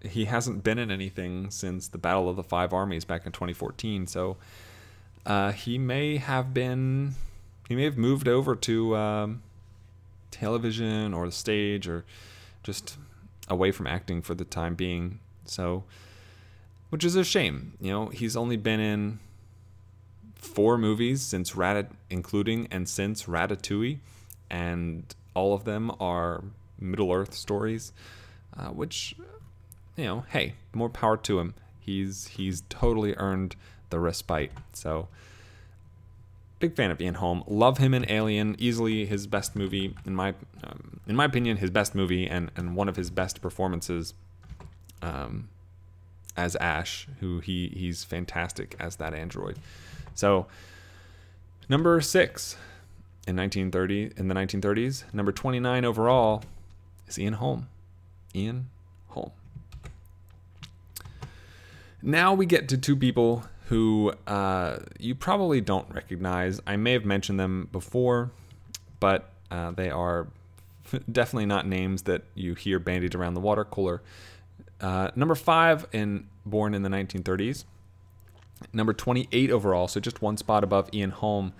[0.03, 4.07] he hasn't been in anything since the Battle of the Five Armies back in 2014.
[4.07, 4.37] So
[5.27, 7.15] uh, he may have been
[7.69, 9.43] he may have moved over to um,
[10.39, 12.05] television or the stage or
[12.63, 12.97] just
[13.49, 15.21] away from acting for the time being.
[15.45, 15.85] So,
[16.91, 17.75] which is a shame.
[17.81, 19.19] You know, he's only been in
[20.35, 23.99] four movies since Rat, including and since Ratatouille,
[24.51, 26.45] and all of them are
[26.79, 27.93] Middle Earth stories,
[28.57, 29.15] uh, which,
[29.97, 31.55] you know, hey, more power to him.
[31.81, 33.57] He's he's totally earned
[33.91, 34.53] the respite.
[34.73, 35.09] So
[36.59, 37.45] big fan of Ian Holm.
[37.47, 38.57] Love him in Alien.
[38.59, 42.77] Easily his best movie in my um, in my opinion, his best movie and and
[42.77, 44.15] one of his best performances.
[45.01, 45.49] Um,
[46.39, 49.59] as Ash, who he he's fantastic as that android.
[50.15, 50.47] So
[51.69, 52.57] number six
[53.27, 56.45] in 1930 in the 1930s, number 29 overall
[57.09, 57.69] is Ian Holm.
[58.35, 58.71] Ian
[59.09, 59.33] Holm.
[62.01, 66.59] Now we get to two people who uh, you probably don't recognize.
[66.67, 68.31] I may have mentioned them before,
[68.99, 70.29] but uh, they are
[71.13, 74.01] definitely not names that you hear bandied around the water cooler.
[74.81, 77.65] Uh, number five, in born in the 1930s.
[78.73, 81.53] Number 28 overall, so just one spot above Ian Holm.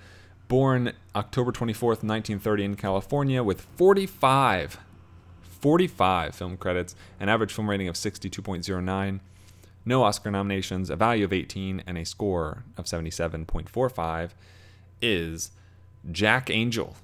[0.49, 4.79] Born October 24th, 1930 in California with 45,
[5.43, 9.21] 45 film credits, an average film rating of 62.09
[9.89, 14.31] no Oscar nominations, a value of 18, and a score of 77.45
[15.01, 15.51] is
[16.13, 16.95] Jack Angel.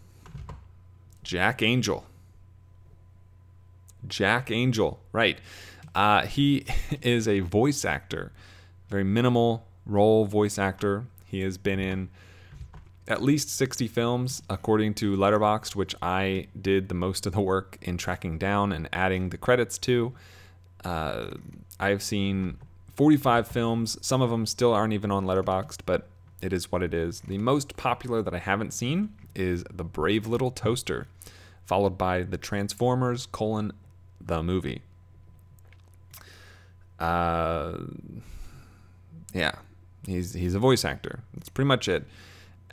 [1.22, 2.04] Jack Angel.
[4.06, 5.38] Jack Angel, right.
[5.94, 6.66] Uh, he
[7.02, 8.32] is a voice actor,
[8.88, 11.06] very minimal role voice actor.
[11.24, 12.10] He has been in
[13.08, 17.78] at least 60 films, according to Letterboxd, which I did the most of the work
[17.80, 20.12] in tracking down and adding the credits to.
[20.84, 21.30] Uh,
[21.80, 22.58] I've seen
[22.96, 23.98] 45 films.
[24.00, 26.09] Some of them still aren't even on Letterboxd, but
[26.40, 27.22] it is what it is.
[27.22, 31.07] The most popular that I haven't seen is The Brave Little Toaster,
[31.64, 33.72] followed by The Transformers, colon,
[34.20, 34.83] the movie.
[36.98, 37.78] Uh,
[39.33, 39.52] yeah,
[40.07, 41.20] he's he's a voice actor.
[41.35, 42.04] That's pretty much it.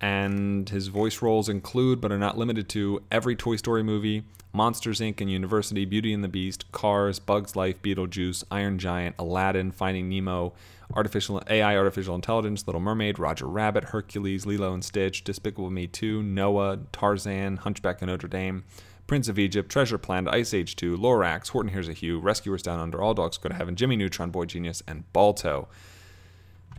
[0.02, 5.00] And his voice roles include, but are not limited to, every Toy Story movie, Monsters
[5.00, 5.22] Inc.
[5.22, 10.54] and University, Beauty and the Beast, Cars, Bugs Life, Beetlejuice, Iron Giant, Aladdin, Finding Nemo,
[10.96, 16.24] Artificial AI, Artificial Intelligence, Little Mermaid, Roger Rabbit, Hercules, Lilo and Stitch, Despicable Me 2,
[16.24, 18.64] Noah, Tarzan, Hunchback of Notre Dame,
[19.06, 22.80] Prince of Egypt, Treasure Planet, Ice Age 2, Lorax, Horton Hears a Who, Rescuers Down
[22.80, 25.68] Under, All Dogs Go to Heaven, Jimmy Neutron, Boy Genius, and Balto,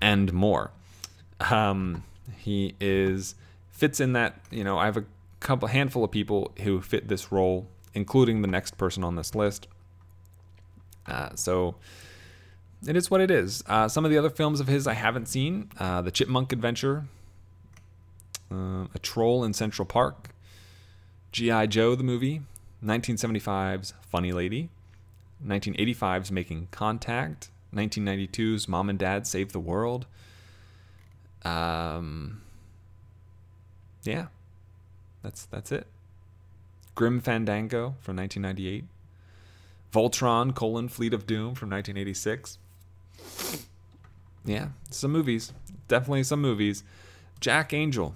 [0.01, 0.73] and more.
[1.51, 2.03] Um,
[2.37, 3.35] he is
[3.71, 5.05] fits in that you know I have a
[5.41, 9.67] couple handful of people who fit this role, including the next person on this list.
[11.07, 11.75] Uh, so
[12.87, 13.63] it is what it is.
[13.67, 17.05] Uh, some of the other films of his I haven't seen: uh, The Chipmunk Adventure,
[18.51, 20.31] uh, A Troll in Central Park,
[21.33, 21.67] G.I.
[21.67, 22.43] Joe the movie,
[22.85, 24.69] 1975's Funny Lady,
[25.45, 30.07] 1985's Making Contact, 1992's Mom and Dad Save the World.
[31.45, 32.43] Um,
[34.05, 34.27] yeah,
[35.23, 35.87] that's that's it.
[36.95, 38.85] Grim Fandango from 1998,
[39.93, 42.59] Voltron: colon, Fleet of Doom from 1986.
[44.45, 45.53] Yeah, some movies.
[45.89, 46.83] Definitely some movies.
[47.41, 48.15] Jack Angel.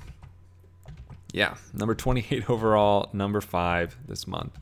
[1.32, 4.58] Yeah, number 28 overall, number 5 this month.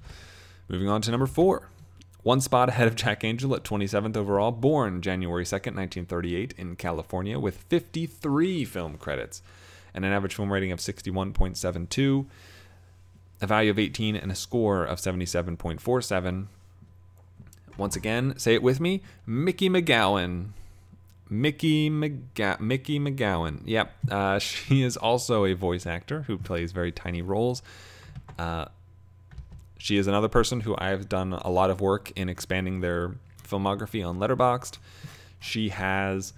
[0.69, 1.69] Moving on to number 4.
[2.25, 7.39] One spot ahead of Jack Angel at 27th overall, born January 2nd, 1938, in California,
[7.39, 9.43] with 53 film credits
[9.93, 12.27] and an average film rating of 61.72,
[13.43, 16.47] a value of 18, and a score of 77.47.
[17.77, 20.49] Once again, say it with me Mickie McGowan.
[21.29, 23.61] Mickie Mickie McGowan.
[23.67, 27.63] Yep, uh, she is also a voice actor who plays very tiny roles.
[28.39, 28.65] Uh,
[29.85, 33.17] she is another person who I've done a lot of work in expanding their
[33.47, 34.79] filmography on Letterboxd.
[35.41, 36.33] She has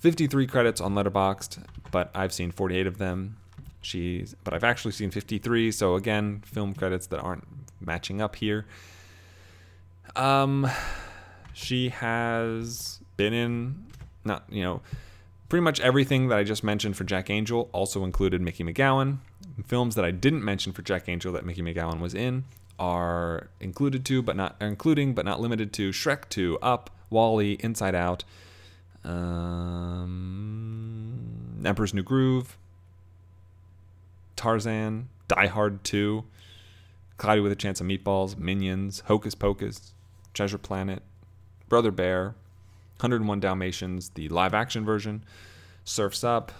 [0.00, 3.38] 53 credits on Letterboxd, but I've seen 48 of them.
[3.80, 5.72] She's, but I've actually seen 53.
[5.72, 7.44] So again, film credits that aren't
[7.80, 8.66] matching up here.
[10.14, 10.70] Um,
[11.54, 13.86] she has been in
[14.26, 14.82] not you know
[15.48, 19.20] pretty much everything that I just mentioned for Jack Angel also included Mickie McGowan.
[19.64, 22.44] Films that I didn't mention for Jack Angel that Mickie McGowan was in
[22.80, 27.94] are included to, but not including, but not limited to Shrek 2, Up, WALL-E, Inside
[27.94, 28.24] Out,
[29.04, 30.40] um,
[31.64, 32.56] Emperor's New Groove,
[34.34, 36.24] Tarzan, Die Hard 2,
[37.18, 39.92] Cloudy with a Chance of Meatballs, Minions, Hocus Pocus,
[40.32, 41.02] Treasure Planet,
[41.68, 42.34] Brother Bear,
[42.96, 45.22] 101 Dalmatians, the live action version,
[45.84, 46.50] Surfs Up,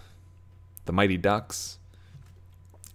[0.84, 1.78] The Mighty Ducks,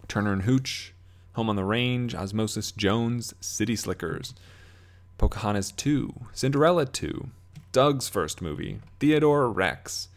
[0.07, 0.93] Turner and Hooch,
[1.35, 4.33] Home on the Range, Osmosis Jones, City Slickers,
[5.17, 7.29] Pocahontas 2, Cinderella 2,
[7.73, 10.07] Doug's first movie, Theodore Rex,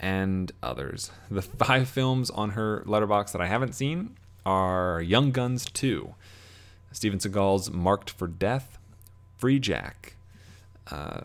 [0.00, 1.12] and others.
[1.30, 6.14] The five films on her Letterboxd that I haven't seen are Young Guns 2,
[6.90, 8.78] Steven Seagal's Marked for Death,
[9.40, 10.14] Freejack,
[10.90, 11.20] uh,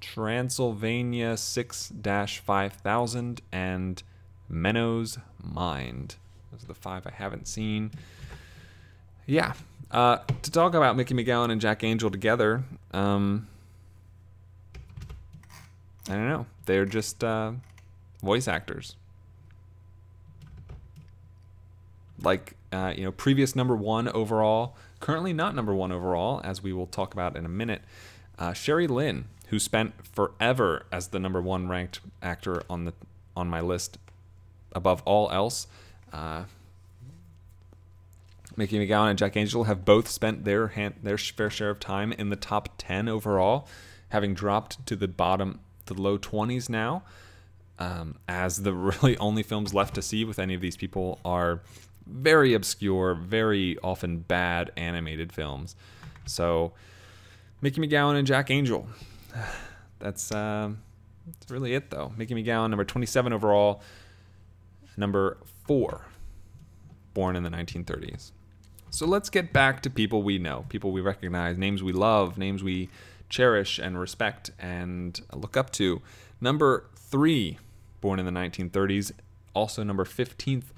[0.00, 4.02] Transylvania 6 5000, and
[4.48, 6.16] Menno's Mind.
[6.58, 7.92] Those are the five I haven't seen.
[9.26, 9.52] Yeah.
[9.90, 13.46] Uh, to talk about Mickie McGowan and Jack Angel together, um,
[16.08, 16.46] I don't know.
[16.66, 17.52] They're just uh,
[18.22, 18.96] voice actors.
[22.22, 26.72] Like, uh, you know, previous number one overall, currently not number one overall, as we
[26.72, 27.82] will talk about in a minute.
[28.38, 32.92] Uh, Sherry Lynn, who spent forever as the number one ranked actor on the
[33.36, 33.98] on my list
[34.72, 35.68] above all else.
[36.12, 36.44] Uh,
[38.58, 42.12] Mickie McGowan and Jack Angel have both spent their hand, their fair share of time
[42.12, 43.68] in the top 10 overall,
[44.08, 47.04] having dropped to the bottom, the low 20s now,
[47.78, 51.60] um, as the really only films left to see with any of these people are
[52.04, 55.76] very obscure, very often bad animated films.
[56.26, 56.72] So,
[57.60, 58.88] Mickie McGowan and Jack Angel.
[60.00, 60.70] That's, uh,
[61.26, 62.12] that's really it, though.
[62.16, 63.82] Mickie McGowan, number 27 overall.
[64.96, 65.38] Number
[65.68, 66.06] four,
[67.12, 68.32] born in the 1930s.
[68.90, 72.64] So let's get back to people we know, people we recognize, names we love, names
[72.64, 72.88] we
[73.28, 76.00] cherish and respect and look up to.
[76.40, 77.58] Number three,
[78.00, 79.12] born in the 1930s,
[79.52, 80.72] also number 15th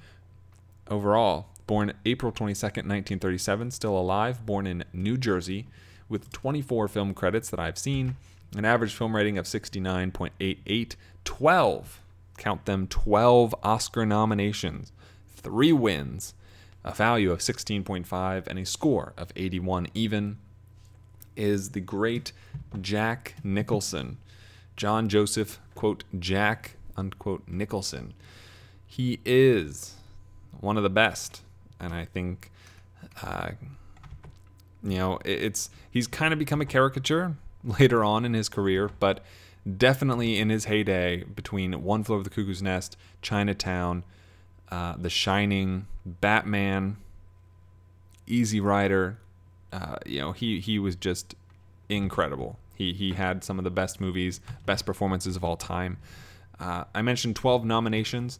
[0.89, 5.67] overall, born April 22nd, 1937, still alive, born in New Jersey,
[6.09, 8.17] with 24 film credits that I've seen,
[8.57, 12.00] an average film rating of 69.88, 12,
[12.41, 14.91] count them, 12 Oscar nominations,
[15.27, 16.33] three wins
[16.83, 20.39] a value of 16.5 and a score of 81 even
[21.35, 22.31] is the great
[22.81, 24.17] Jack Nicholson.
[24.75, 28.15] John Joseph, quote, Jack, unquote, Nicholson.
[28.87, 29.93] He is
[30.59, 31.41] one of the best.
[31.79, 32.51] And I think,
[33.21, 33.51] uh,
[34.81, 39.23] you know, it's he's kind of become a caricature later on in his career, but
[39.77, 44.03] definitely in his heyday between One Flew Over the Cuckoo's Nest, Chinatown,
[44.69, 46.97] uh, The Shining, Batman,
[48.27, 49.17] Easy Rider.
[49.71, 51.35] Uh, you know, he he was just
[51.89, 52.59] incredible.
[52.75, 55.97] He he had some of the best movies, best performances of all time.
[56.59, 58.39] Uh, I mentioned 12 nominations.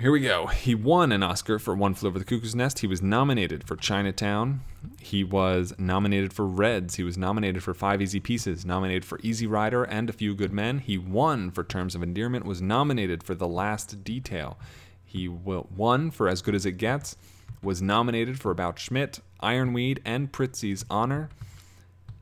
[0.00, 0.46] Here we go.
[0.46, 2.78] He won an Oscar for One Flew Over the Cuckoo's Nest.
[2.78, 4.60] He was nominated for Chinatown.
[5.00, 6.94] He was nominated for Reds.
[6.94, 10.52] He was nominated for Five Easy Pieces, nominated for Easy Rider and A Few Good
[10.52, 10.78] Men.
[10.78, 14.56] He won for Terms of Endearment, was nominated for The Last Detail.
[15.04, 17.16] He won for As Good as It Gets,
[17.60, 21.28] was nominated for About Schmidt, Ironweed, and Prizzi's Honor.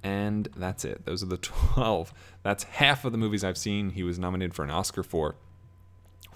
[0.03, 1.05] And that's it.
[1.05, 1.37] Those are the
[1.75, 2.15] 12.
[2.43, 5.35] That's half of the movies I've seen he was nominated for an Oscar for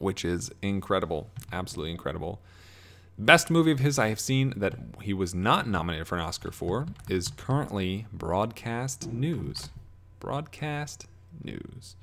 [0.00, 2.40] which is incredible, absolutely incredible.
[3.18, 6.50] best movie of his I have seen that he was not nominated for an Oscar
[6.50, 9.70] for is currently Broadcast News.
[10.18, 11.06] Broadcast
[11.44, 11.96] News.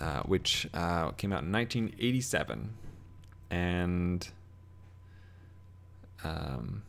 [0.00, 2.74] Uh, which uh, came out in 1987.
[3.50, 4.28] And.
[6.24, 6.82] Um,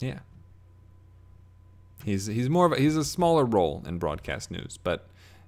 [0.00, 0.20] yeah.
[2.04, 5.06] He's he's more of a, he's a smaller role in broadcast news, but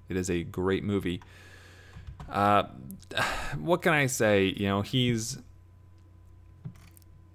[0.09, 1.21] it is a great movie.
[2.29, 2.63] Uh,
[3.59, 4.53] what can I say?
[4.55, 5.37] You know, he's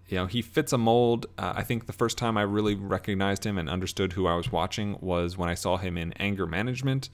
[0.08, 1.26] you know he fits a mold.
[1.38, 4.52] Uh, I think the first time I really recognized him and understood who I was
[4.52, 7.08] watching was when I saw him in Anger Management,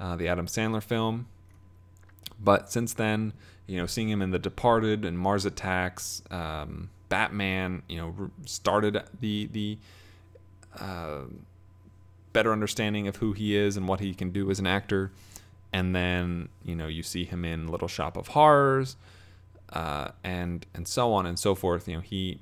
[0.00, 1.26] uh, the Adam Sandler film.
[2.40, 3.32] But since then,
[3.66, 9.02] you know, seeing him in The Departed and Mars Attacks, um, Batman, you know, started
[9.20, 9.78] the the
[10.78, 11.22] uh,
[12.32, 15.12] better understanding of who he is and what he can do as an actor.
[15.74, 18.96] And then you know you see him in Little Shop of Horrors,
[19.72, 21.88] uh, and and so on and so forth.
[21.88, 22.38] You know he,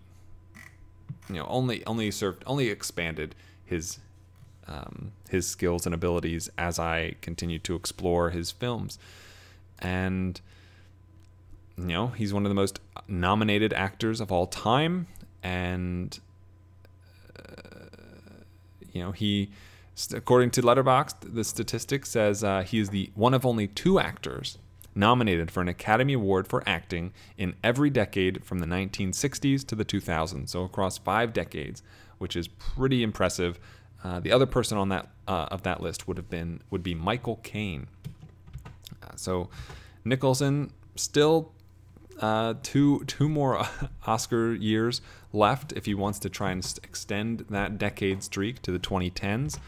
[1.29, 4.01] you know only only served only expanded his
[4.69, 8.99] um, his skills and abilities as I continued to explore his films,
[9.79, 10.39] and
[11.79, 15.07] you know he's one of the most nominated actors of all time,
[15.43, 16.21] and
[18.93, 19.51] you know, he,
[20.13, 24.59] according to Letterboxd, the statistic says uh, he is the one of only two actors
[24.95, 29.85] nominated for an Academy Award for acting in every decade from the 1960s to the
[29.85, 31.83] 2000s, so across five decades,
[32.19, 33.59] which is pretty impressive.
[34.05, 36.95] Uh, the other person on that uh, of that list would have been would be
[36.95, 37.87] Michael Caine.
[39.03, 39.49] Uh, so
[40.05, 41.53] Nicholson still
[42.21, 43.65] uh, two two more
[44.07, 45.01] Oscar years
[45.33, 49.59] left if he wants to try and extend that decade streak to the 2010s.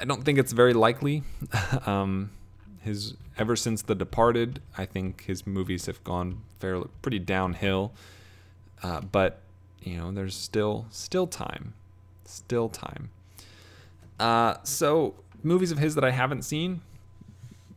[0.00, 1.22] I don't think it's very likely.
[1.86, 2.30] um,
[2.80, 7.92] his ever since The Departed, I think his movies have gone fairly pretty downhill.
[8.82, 9.40] Uh, but
[9.82, 11.74] you know, there's still still time,
[12.24, 13.10] still time.
[14.18, 16.80] Uh, so movies of his that I haven't seen: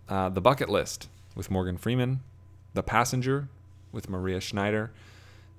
[0.10, 2.22] uh, The Bucket List with Morgan Freeman,
[2.74, 3.48] The Passenger
[3.92, 4.92] with Maria Schneider,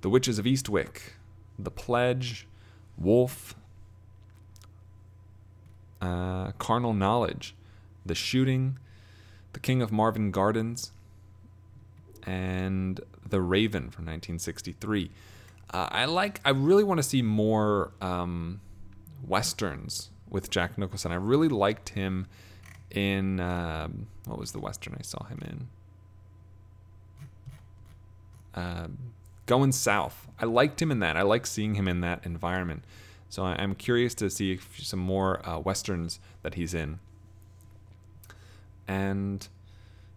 [0.00, 1.14] The Witches of Eastwick,
[1.58, 2.46] The Pledge,
[2.96, 3.54] Wolf,
[6.02, 7.54] uh, Carnal Knowledge,
[8.04, 8.78] The Shooting,
[9.54, 10.90] The King of Marvin Gardens,
[12.24, 15.10] and The Raven from 1963.
[15.72, 16.40] Uh, I like.
[16.44, 18.60] I really want to see more um,
[19.26, 21.12] westerns with Jack Nicholson.
[21.12, 22.26] I really liked him
[22.90, 25.68] in um, what was the western I saw him in?
[28.54, 28.98] Um,
[29.46, 30.28] going south.
[30.38, 31.16] I liked him in that.
[31.16, 32.84] I like seeing him in that environment.
[33.32, 36.98] So I, am curious to see some more uh, westerns that he's in.
[38.86, 39.48] And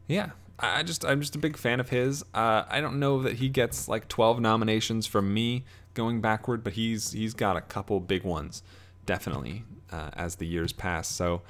[0.06, 2.24] yeah, I just I'm just a big fan of his.
[2.34, 5.64] Uh, I don't know that he gets like 12 nominations from me
[5.94, 8.64] going backward, but he's he's got a couple big ones,
[9.06, 9.64] definitely
[9.94, 11.08] uh, as the years pass.
[11.08, 11.42] So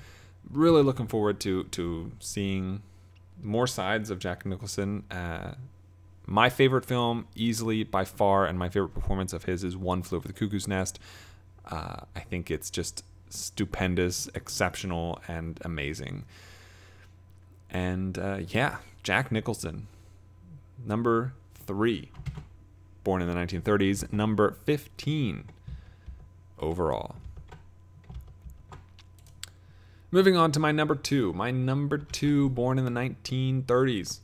[0.51, 2.83] really looking forward to to seeing
[3.41, 5.55] more sides of Jack Nicholson uh,
[6.27, 10.17] my favorite film, easily by far, and my favorite performance of his is One Flew
[10.17, 10.99] Over the Cuckoo's Nest.
[11.69, 16.25] Uh, I think it's just stupendous, exceptional, and amazing.
[17.69, 19.87] And uh, yeah, Jack Nicholson,
[20.85, 22.09] number three,
[23.03, 25.45] born in the 1930s, number 15
[26.59, 27.15] overall.
[30.11, 31.33] Moving on to my number two.
[31.33, 34.19] My number two, born in the 1930s.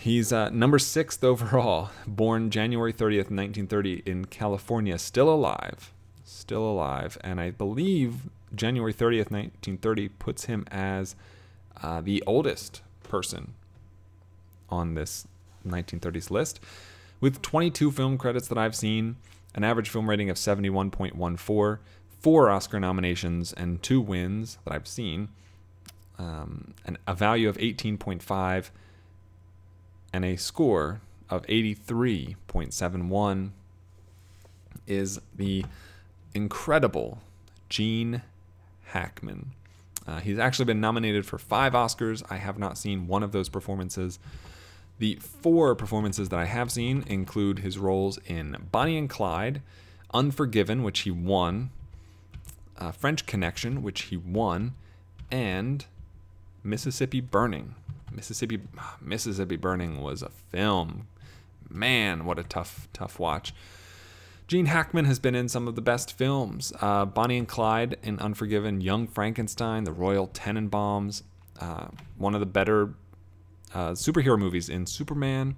[0.00, 5.92] He's uh, number sixth overall, born January 30th, 1930, in California, still alive.
[6.24, 7.18] Still alive.
[7.20, 11.16] And I believe January 30th, 1930, puts him as
[11.82, 13.52] uh, the oldest person
[14.70, 15.28] on this
[15.68, 16.60] 1930s list.
[17.20, 19.16] With 22 film credits that I've seen,
[19.54, 25.28] an average film rating of 71.14, four Oscar nominations, and two wins that I've seen,
[26.18, 28.70] um, and a value of 18.5
[30.12, 33.50] and a score of 83.71
[34.86, 35.64] is the
[36.34, 37.20] incredible
[37.68, 38.22] Gene
[38.86, 39.52] Hackman.
[40.06, 42.22] Uh, he's actually been nominated for five Oscars.
[42.30, 44.18] I have not seen one of those performances.
[44.98, 49.62] The four performances that I have seen include his roles in Bonnie and Clyde,
[50.12, 51.70] Unforgiven, which he won,
[52.76, 54.74] uh, French Connection, which he won,
[55.30, 55.86] and
[56.64, 57.76] Mississippi Burning,
[58.10, 58.60] Mississippi
[59.00, 61.06] Mississippi Burning was a film.
[61.68, 63.54] Man, what a tough tough watch.
[64.48, 68.18] Gene Hackman has been in some of the best films: uh, Bonnie and Clyde in
[68.18, 71.22] Unforgiven, Young Frankenstein, The Royal Tenenbaums.
[71.60, 72.94] Uh, one of the better
[73.74, 75.56] uh, superhero movies in Superman,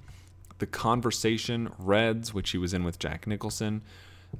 [0.58, 3.82] The Conversation, Reds, which he was in with Jack Nicholson.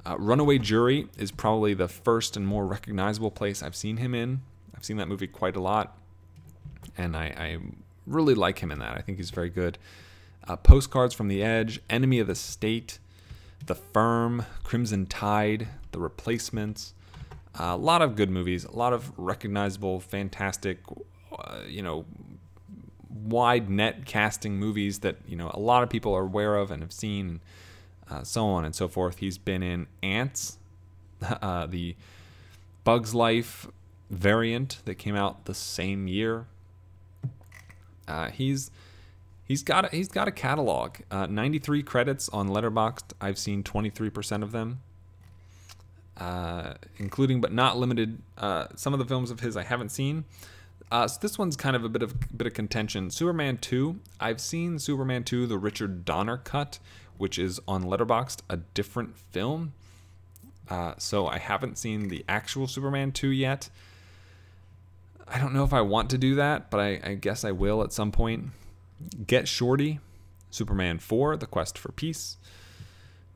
[0.04, 4.42] Uh, Runaway Jury is probably the first and more recognizable place I've seen him in.
[4.76, 5.96] I've seen that movie quite a lot,
[6.96, 7.58] and I, I
[8.06, 8.96] really like him in that.
[8.96, 9.78] I think he's very good.
[10.46, 12.98] Uh, Postcards from the Edge, Enemy of the State,
[13.66, 16.94] The Firm, Crimson Tide, The Replacements.
[17.54, 20.78] a lot of good movies, a lot of recognizable, fantastic,
[21.38, 22.04] uh, you know,
[23.24, 26.82] wide net casting movies that you know a lot of people are aware of and
[26.82, 27.40] have seen,
[28.10, 29.18] uh, so on and so forth.
[29.18, 30.58] He's been in Ants,
[31.22, 31.94] uh, the
[32.84, 33.68] Bugs Life
[34.10, 36.46] variant that came out the same year.
[38.08, 38.70] Uh, he's
[39.44, 40.96] he's got a, he's got a catalog.
[41.10, 43.12] Uh, 93 credits on Letterboxd.
[43.20, 44.80] I've seen 23% of them,
[46.16, 48.18] uh, including but not limited.
[48.36, 50.24] Uh, some of the films of his I haven't seen.
[50.90, 53.10] Uh, so this one's kind of a bit of bit of contention.
[53.10, 53.98] Superman 2.
[54.20, 56.78] I've seen Superman 2, the Richard Donner cut,
[57.16, 59.72] which is on Letterboxd, a different film.
[60.68, 63.70] Uh, so I haven't seen the actual Superman 2 yet.
[65.28, 67.82] I don't know if I want to do that, but I, I guess I will
[67.82, 68.50] at some point.
[69.26, 69.98] Get Shorty,
[70.50, 72.36] Superman 4, The Quest for Peace,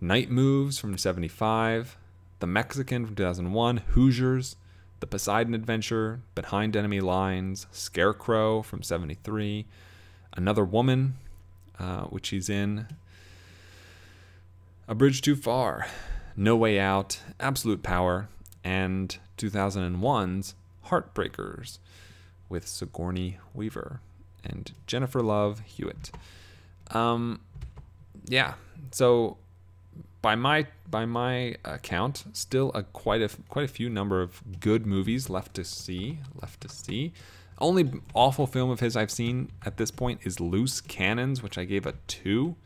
[0.01, 1.97] Night Moves from 75,
[2.41, 4.57] The Mexican from 2001, Hoosiers,
[5.01, 9.67] The Poseidon Adventure, Behind Enemy Lines, Scarecrow from 73,
[10.37, 11.15] Another Woman,
[11.79, 12.87] uh, which he's in,
[14.87, 15.87] A Bridge Too Far,
[16.37, 18.29] No Way Out, Absolute Power,
[18.63, 20.55] and 2001's
[20.87, 21.79] Heartbreakers
[22.49, 24.01] with Sigourney Weaver
[24.45, 26.11] and Jennifer Love Hewitt.
[26.91, 27.41] Um,
[28.27, 28.55] yeah,
[28.93, 29.37] so
[30.23, 34.87] by my by my account, still a quite a quite a few number of good
[34.87, 36.19] movies left to see.
[36.41, 37.13] Left to see.
[37.59, 41.65] Only awful film of his I've seen at this point is Loose Cannons, which I
[41.65, 42.57] gave a two.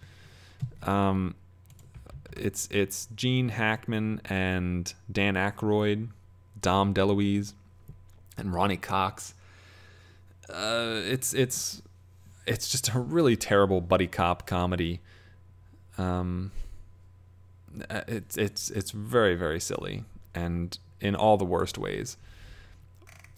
[0.83, 1.35] Um,
[2.37, 6.09] it's it's Gene Hackman and Dan Aykroyd,
[6.61, 7.53] Dom DeLuise,
[8.41, 9.35] and Ronny Cox.
[10.49, 11.83] Uh, it's it's
[12.47, 15.01] it's just a really terrible buddy cop comedy.
[15.99, 16.51] Um,
[17.89, 22.17] uh, it's it's it's very very silly and in all the worst ways.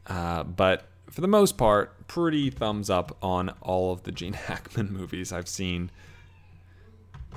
[0.07, 4.93] Uh, but for the most part, pretty thumbs up on all of the Gene Hackman
[4.93, 5.91] movies I've seen,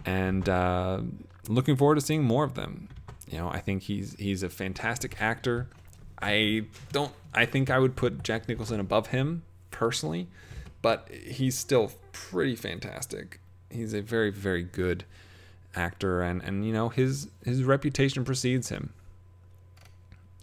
[0.06, 1.02] and uh,
[1.48, 2.90] looking forward to seeing more of them.
[3.28, 5.68] You know, I think he's he's a fantastic actor.
[6.22, 7.12] I don't.
[7.34, 10.28] I think I would put Jack Nicholson above him personally,
[10.82, 13.40] but he's still pretty fantastic.
[13.70, 15.04] He's a very very good
[15.76, 18.94] actor, and and you know his his reputation precedes him.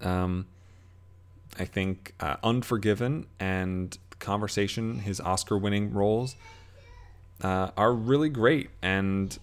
[0.00, 0.46] Um,
[1.58, 6.36] I think uh, Unforgiven and Conversation, his Oscar-winning roles,
[7.42, 9.38] uh, are really great, and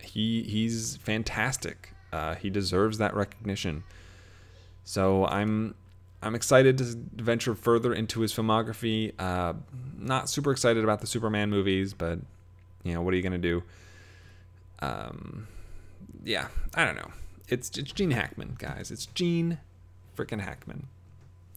[0.00, 1.92] he he's fantastic.
[2.12, 3.84] Uh, he deserves that recognition.
[4.86, 5.74] So I'm
[6.22, 6.84] I'm excited to
[7.16, 9.12] venture further into his filmography.
[9.18, 9.54] Uh,
[9.98, 12.20] not super excited about the Superman movies, but
[12.84, 13.64] you know what are you gonna do?
[14.78, 15.48] Um,
[16.24, 17.10] yeah, I don't know.
[17.48, 18.90] It's it's Gene Hackman, guys.
[18.90, 19.58] It's Gene
[20.16, 20.86] freaking Hackman.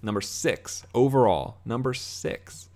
[0.02, 1.58] Number six overall.
[1.64, 2.68] Number six.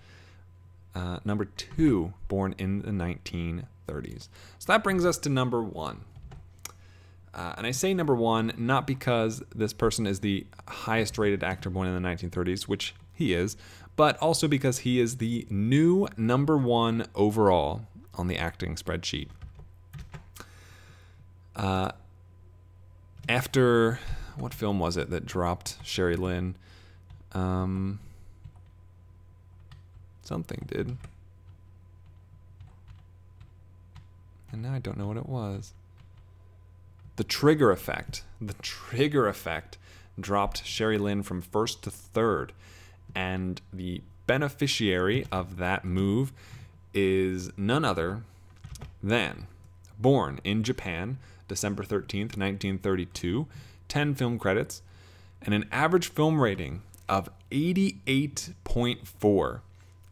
[0.94, 4.28] Uh, number two, born in the 1930s.
[4.60, 6.02] So that brings us to number one.
[7.34, 11.70] Uh, and I say number one not because this person is the highest rated actor
[11.70, 13.58] born in the 1930s, which he is,
[13.96, 17.82] but also because he is the new number one overall
[18.16, 19.30] on the acting spreadsheet.
[21.56, 21.92] Uh,
[23.28, 24.00] after
[24.38, 26.56] what film was it that dropped Sherry Lynn?
[27.34, 28.00] Um,
[30.24, 30.98] something did.
[34.52, 35.74] And now I don't know what it was.
[37.16, 38.24] The Trigger Effect.
[38.42, 39.78] The Trigger Effect
[40.20, 42.52] dropped Sherry Lynn from first to third.
[43.16, 46.34] And the beneficiary of that move
[46.94, 48.24] is none other
[49.02, 49.48] than
[50.00, 53.48] born in Japan, December 13th, 1932,
[53.88, 54.82] 10 film credits,
[55.42, 59.60] and an average film rating of 88.4.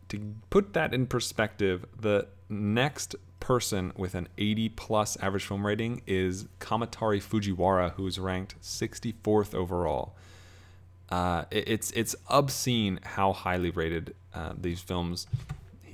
[0.10, 3.16] To put that in perspective, the next
[3.52, 10.16] person with an 80 plus average film rating is Kamatari Fujiwara, who's ranked 64th overall.
[11.10, 15.28] Uh, it, it's it's obscene how highly rated uh, these films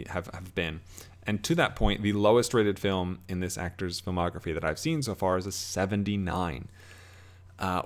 [0.07, 0.81] have, have been.
[1.25, 5.01] And to that point, the lowest rated film in this actor's filmography that I've seen
[5.01, 6.67] so far is a 79.
[7.57, 7.81] Uh,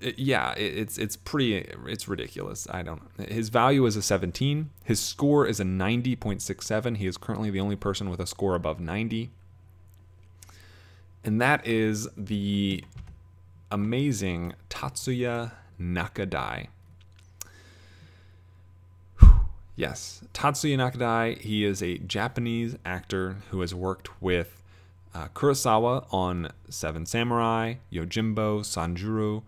[0.00, 2.66] it- yeah, it, it's it's pretty it's ridiculous.
[2.70, 3.02] I don't.
[3.28, 4.70] His value is a 17.
[4.84, 6.96] His score is a 90.67.
[6.96, 9.30] He is currently the only person with a score above 90.
[11.24, 12.84] And that is the
[13.72, 16.68] amazing Tatsuya Nakadai.
[19.74, 21.38] Yes, Tatsuya Nakadai.
[21.38, 24.62] He is a Japanese actor who has worked with
[25.14, 29.42] uh, Kurosawa on Seven Samurai, Yojimbo, Sanjuro,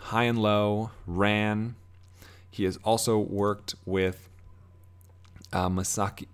[0.00, 1.76] High and Low, Ran.
[2.50, 4.28] He has also worked with
[5.52, 6.26] uh, Masaki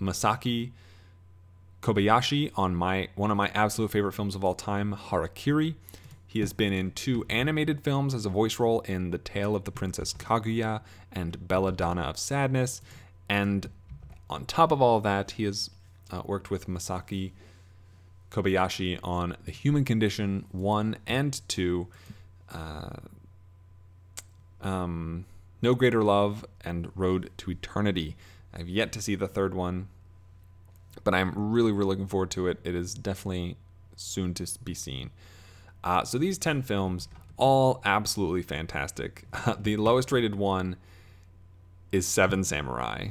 [0.00, 0.70] Masaki
[1.82, 5.74] Kobayashi on my one of my absolute favorite films of all time, Harakiri.
[6.26, 9.64] He has been in two animated films as a voice role in The Tale of
[9.64, 12.82] the Princess Kaguya and Belladonna of Sadness.
[13.30, 13.70] And
[14.28, 15.70] on top of all of that, he has
[16.10, 17.32] uh, worked with Masaki
[18.30, 21.86] Kobayashi on The Human Condition 1 and 2,
[22.52, 22.96] uh,
[24.60, 25.24] um,
[25.62, 28.16] No Greater Love, and Road to Eternity.
[28.52, 29.88] I've yet to see the third one,
[31.04, 32.58] but I'm really, really looking forward to it.
[32.64, 33.56] It is definitely
[33.96, 35.10] soon to be seen.
[35.84, 39.26] Uh, so these 10 films, all absolutely fantastic.
[39.60, 40.76] the lowest rated one
[41.92, 43.08] is Seven Samurai,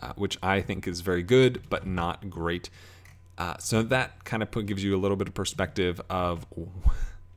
[0.00, 2.70] uh, which I think is very good, but not great.
[3.36, 6.46] Uh, so that kind of gives you a little bit of perspective of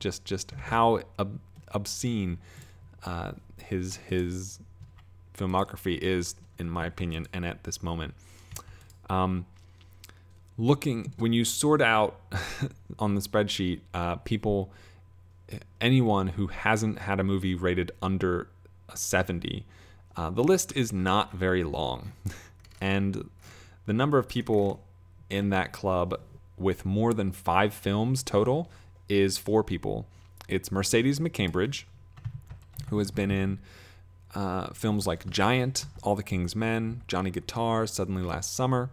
[0.02, 1.38] just just how ob-
[1.68, 2.38] obscene
[3.04, 3.32] uh,
[3.62, 4.58] his his
[5.34, 8.14] filmography is, in my opinion, and at this moment.
[9.08, 9.46] Um,
[10.58, 12.20] looking when you sort out
[12.98, 14.70] on the spreadsheet, uh, people,
[15.80, 18.48] anyone who hasn't had a movie rated under
[18.88, 19.64] a 70,
[20.16, 22.12] uh, the list is not very long,
[22.80, 23.30] and
[23.86, 24.82] the number of people
[25.30, 26.20] in that club
[26.58, 28.70] with more than five films total
[29.08, 30.06] is four people.
[30.48, 31.84] It's Mercedes McCambridge,
[32.90, 33.58] who has been in
[34.34, 38.90] uh, films like Giant, All the King's Men, Johnny Guitar, Suddenly Last Summer.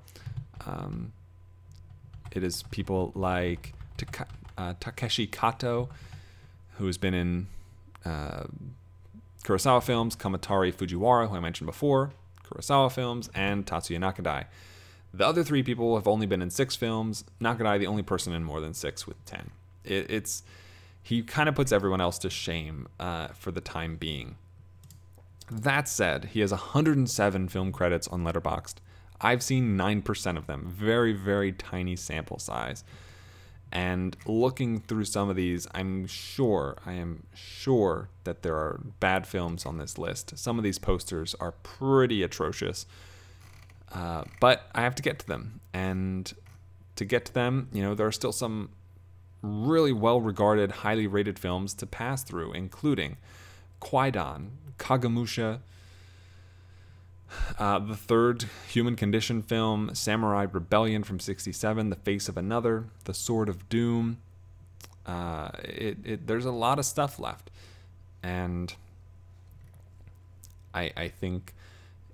[0.66, 1.14] Um,
[2.32, 5.89] it is people like Taka- uh, Takeshi Kato,
[6.78, 7.47] who has been in
[8.05, 8.43] uh,
[9.43, 12.12] Kurosawa films, Kamatari Fujiwara, who I mentioned before,
[12.45, 14.45] Kurosawa films, and Tatsuya Nakadai.
[15.14, 17.24] The other three people have only been in six films.
[17.41, 19.49] Nakadai, the only person in more than six with ten.
[19.84, 20.43] It, it's
[21.01, 24.36] he kind of puts everyone else to shame uh, for the time being.
[25.51, 28.75] That said, he has 107 film credits on Letterboxd.
[29.21, 32.84] I've seen 9% of them, very, very tiny sample size.
[33.71, 39.27] And looking through some of these, I'm sure, I am sure that there are bad
[39.27, 40.38] films on this list.
[40.38, 42.86] Some of these posters are pretty atrocious.
[43.91, 45.59] Uh, but I have to get to them.
[45.73, 46.32] And
[46.95, 48.69] to get to them, you know, there are still some
[49.41, 53.17] really well regarded, highly rated films to pass through, including
[53.81, 55.59] Kwaidan, Kagemusha,
[57.57, 63.13] uh, the third Human Condition film, Samurai Rebellion from 67, The Face of Another, The
[63.13, 64.17] Sword of Doom.
[65.05, 67.49] Uh, it, it, there's a lot of stuff left.
[68.23, 68.73] And
[70.73, 71.53] I, I think,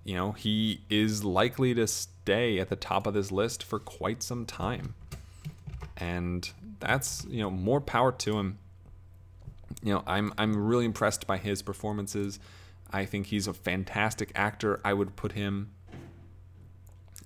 [0.04, 4.22] you know, he is likely to stay at the top of this list for quite
[4.22, 4.96] some time.
[5.98, 6.50] And
[6.80, 8.58] that's, you know, more power to him.
[9.84, 12.40] You know, I'm, I'm really impressed by his performances.
[12.92, 14.80] I think he's a fantastic actor.
[14.84, 15.72] I would put him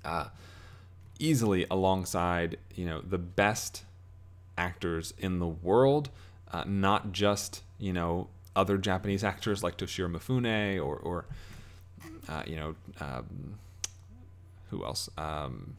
[0.04, 0.30] uh,
[1.20, 3.84] easily alongside, you know, the best
[4.58, 6.10] actors in the world,
[6.52, 11.26] uh, not just, you know, other Japanese actors like Toshiro Mifune or, or
[12.28, 13.56] uh, you know, um,
[14.70, 15.10] who else?
[15.18, 15.76] Um,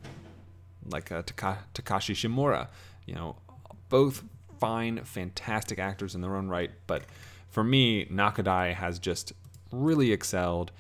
[0.88, 2.68] like uh, Taka- Takashi Shimura.
[3.06, 3.36] You know,
[3.91, 4.24] both
[4.59, 6.70] fine, fantastic actors in their own right.
[6.86, 7.03] But
[7.49, 9.32] for me, Nakadai has just
[9.70, 10.70] really excelled.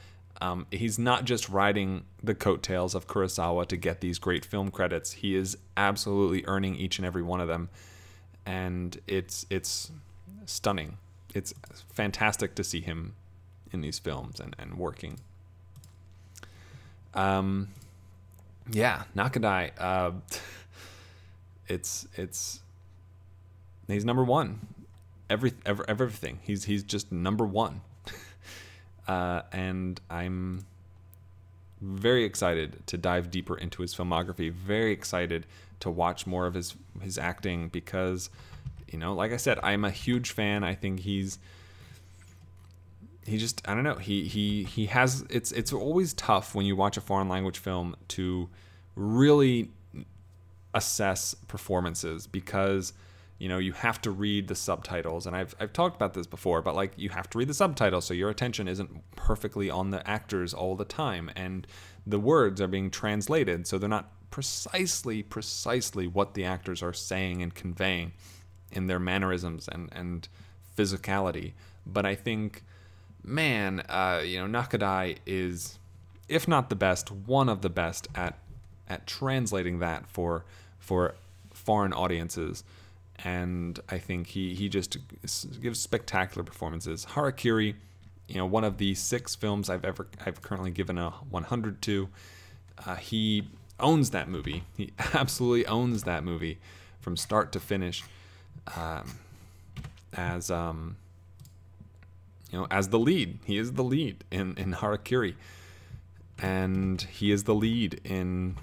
[0.40, 5.12] Um, he's not just riding the coattails of Kurosawa to get these great film credits.
[5.12, 7.68] He is absolutely earning each and every one of them,
[8.46, 9.90] and it's it's
[10.46, 10.96] stunning.
[11.34, 11.52] It's
[11.92, 13.14] fantastic to see him
[13.70, 15.20] in these films and, and working.
[17.14, 17.68] Um,
[18.70, 19.72] yeah, Nakadai.
[19.78, 20.12] Uh,
[21.68, 22.60] it's it's
[23.92, 24.66] he's number one.
[25.28, 26.40] Every, every everything.
[26.42, 27.82] He's he's just number one.
[29.08, 30.66] uh, and I'm
[31.80, 34.52] very excited to dive deeper into his filmography.
[34.52, 35.46] Very excited
[35.80, 38.28] to watch more of his his acting because,
[38.88, 40.64] you know, like I said, I'm a huge fan.
[40.64, 41.38] I think he's
[43.26, 46.76] he just I don't know he he he has it's it's always tough when you
[46.76, 48.48] watch a foreign language film to
[48.96, 49.70] really
[50.74, 52.92] assess performances because
[53.40, 56.62] you know you have to read the subtitles and I've, I've talked about this before
[56.62, 60.08] but like you have to read the subtitles so your attention isn't perfectly on the
[60.08, 61.66] actors all the time and
[62.06, 67.42] the words are being translated so they're not precisely precisely what the actors are saying
[67.42, 68.12] and conveying
[68.70, 70.28] in their mannerisms and and
[70.76, 71.52] physicality.
[71.84, 72.62] But i think
[73.24, 75.78] man uh, you know nakadai is
[76.28, 78.38] if not the best one of the best at
[78.88, 80.44] at translating that for
[80.78, 81.14] for
[81.52, 82.64] foreign audiences
[83.24, 84.96] and I think he he just
[85.60, 87.06] gives spectacular performances.
[87.06, 87.74] Harakiri,
[88.28, 92.08] you know, one of the six films I've ever I've currently given a 100 to.
[92.86, 93.48] Uh, he
[93.78, 94.64] owns that movie.
[94.76, 96.58] He absolutely owns that movie
[97.00, 98.04] from start to finish.
[98.76, 99.18] Um,
[100.14, 100.96] as um,
[102.50, 105.34] you know, as the lead, he is the lead in in Harakiri,
[106.38, 108.56] and he is the lead in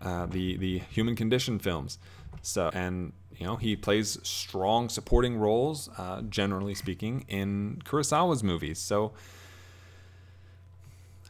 [0.00, 1.98] uh, the the Human Condition films.
[2.40, 3.12] So and
[3.42, 8.78] you know, he plays strong supporting roles, uh, generally speaking, in Kurosawa's movies.
[8.78, 9.14] So,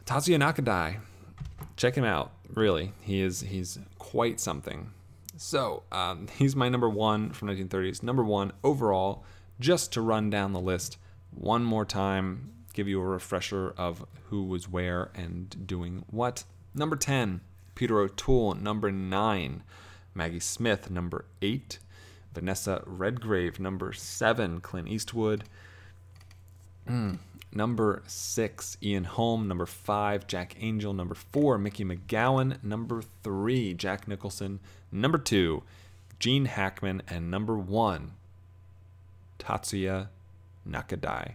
[0.04, 0.98] Tatsuya Nakadai,
[1.78, 2.32] check him out.
[2.52, 4.90] Really, he is he's quite something.
[5.38, 8.02] So, um, he's my number one from 1930s.
[8.02, 9.24] Number one overall.
[9.58, 10.98] Just to run down the list
[11.30, 16.44] one more time, give you a refresher of who was where and doing what.
[16.74, 17.40] Number 10,
[17.74, 18.52] Peter O'Toole.
[18.52, 19.62] Number 9,
[20.14, 20.90] Maggie Smith.
[20.90, 21.78] Number 8,
[22.34, 25.44] Vanessa Redgrave, number seven, Clint Eastwood.
[26.88, 27.18] Mm.
[27.54, 29.46] Number six, Ian Holm.
[29.46, 30.92] Number five, Jack Angel.
[30.92, 32.62] Number four, Mickie McGowan.
[32.62, 34.60] Number three, Jack Nicholson.
[34.90, 35.62] Number two,
[36.18, 37.02] Gene Hackman.
[37.08, 38.12] And number one,
[39.38, 40.08] Tatsuya
[40.68, 41.32] Nakadai.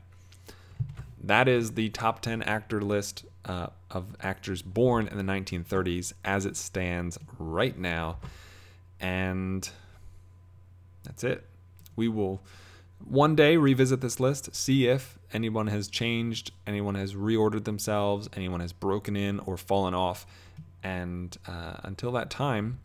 [1.23, 6.45] That is the top 10 actor list uh, of actors born in the 1930s as
[6.45, 8.17] it stands right now.
[8.99, 9.69] And
[11.07, 11.45] that's it.
[11.95, 12.41] We will
[13.03, 18.59] one day revisit this list, see if anyone has changed, anyone has reordered themselves, anyone
[18.59, 20.25] has broken in or fallen off.
[20.83, 22.79] And uh, until that time,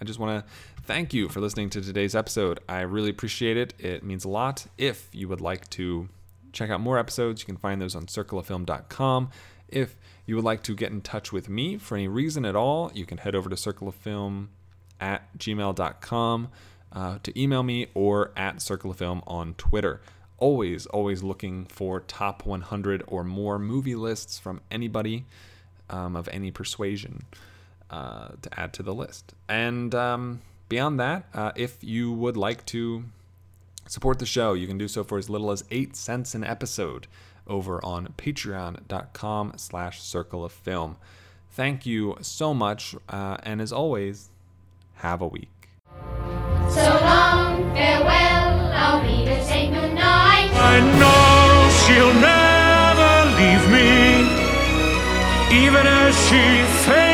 [0.00, 0.52] I just want to
[0.84, 2.60] thank you for listening to today's episode.
[2.68, 3.74] I really appreciate it.
[3.78, 4.66] It means a lot.
[4.78, 6.08] If you would like to
[6.52, 9.30] check out more episodes, you can find those on circleoffilm.com.
[9.68, 9.96] If
[10.26, 13.06] you would like to get in touch with me for any reason at all, you
[13.06, 14.48] can head over to circleoffilm
[15.00, 16.48] at gmail.com
[16.96, 20.00] uh, to email me or at Circle of Film on Twitter.
[20.38, 25.26] Always, always looking for top 100 or more movie lists from anybody
[25.90, 27.24] um, of any persuasion
[27.90, 29.34] uh, to add to the list.
[29.48, 33.04] And um, beyond that, uh, if you would like to
[33.86, 37.06] support the show, you can do so for as little as 8 cents an episode
[37.46, 40.96] over on patreon.com slash circle of film.
[41.50, 44.30] Thank you so much, uh, and as always,
[44.96, 45.50] have a week.
[46.70, 48.26] So long, farewell.
[50.58, 53.90] I know she'll never leave me,
[55.64, 56.42] even as she
[56.84, 57.05] fades